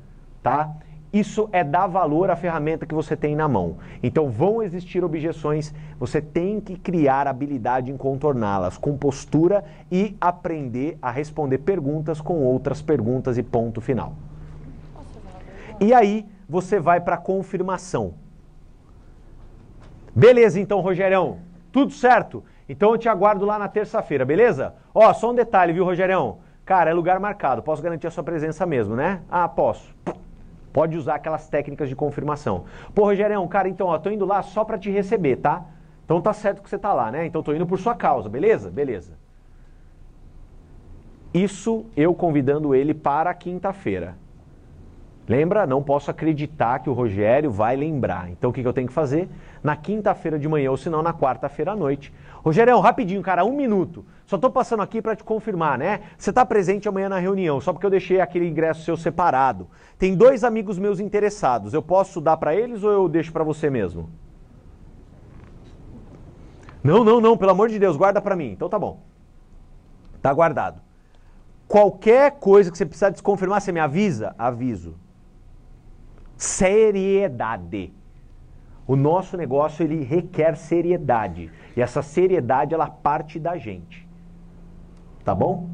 [0.42, 0.72] tá?
[1.12, 3.78] Isso é dar valor à ferramenta que você tem na mão.
[4.04, 10.98] Então vão existir objeções, você tem que criar habilidade em contorná-las com postura e aprender
[11.02, 14.14] a responder perguntas com outras perguntas e ponto final.
[15.80, 18.14] E aí você vai para a confirmação.
[20.14, 21.38] Beleza, então, Rogerão,
[21.72, 22.44] tudo certo?
[22.68, 24.74] Então eu te aguardo lá na terça-feira, beleza?
[24.94, 26.40] Ó, só um detalhe, viu, Rogerão?
[26.66, 29.22] Cara, é lugar marcado, posso garantir a sua presença mesmo, né?
[29.30, 29.96] Ah, posso.
[30.74, 32.66] Pode usar aquelas técnicas de confirmação.
[32.94, 35.66] Pô, Rogério, cara, então, ó, tô indo lá só para te receber, tá?
[36.06, 37.26] Então tá certo que você tá lá, né?
[37.26, 38.70] Então tô indo por sua causa, beleza?
[38.70, 39.14] Beleza.
[41.34, 44.16] Isso eu convidando ele para quinta-feira.
[45.28, 45.68] Lembra?
[45.68, 48.30] Não posso acreditar que o Rogério vai lembrar.
[48.30, 49.28] Então o que, que eu tenho que fazer?
[49.62, 52.14] Na quinta-feira de manhã ou se não na quarta-feira à noite.
[52.44, 54.06] Rogério, rapidinho, cara, um minuto.
[54.26, 56.02] Só estou passando aqui para te confirmar, né?
[56.18, 59.68] Você está presente amanhã na reunião, só porque eu deixei aquele ingresso seu separado.
[59.98, 61.74] Tem dois amigos meus interessados.
[61.74, 64.10] Eu posso dar para eles ou eu deixo para você mesmo?
[66.84, 68.52] Não, não, não, pelo amor de Deus, guarda para mim.
[68.52, 69.02] Então tá bom.
[70.22, 70.82] Tá guardado.
[71.68, 74.34] Qualquer coisa que você precisar desconfirmar, você me avisa?
[74.38, 74.96] Aviso.
[76.38, 77.94] Seriedade.
[78.88, 81.52] O nosso negócio ele requer seriedade.
[81.76, 84.08] E essa seriedade ela parte da gente.
[85.26, 85.70] Tá bom?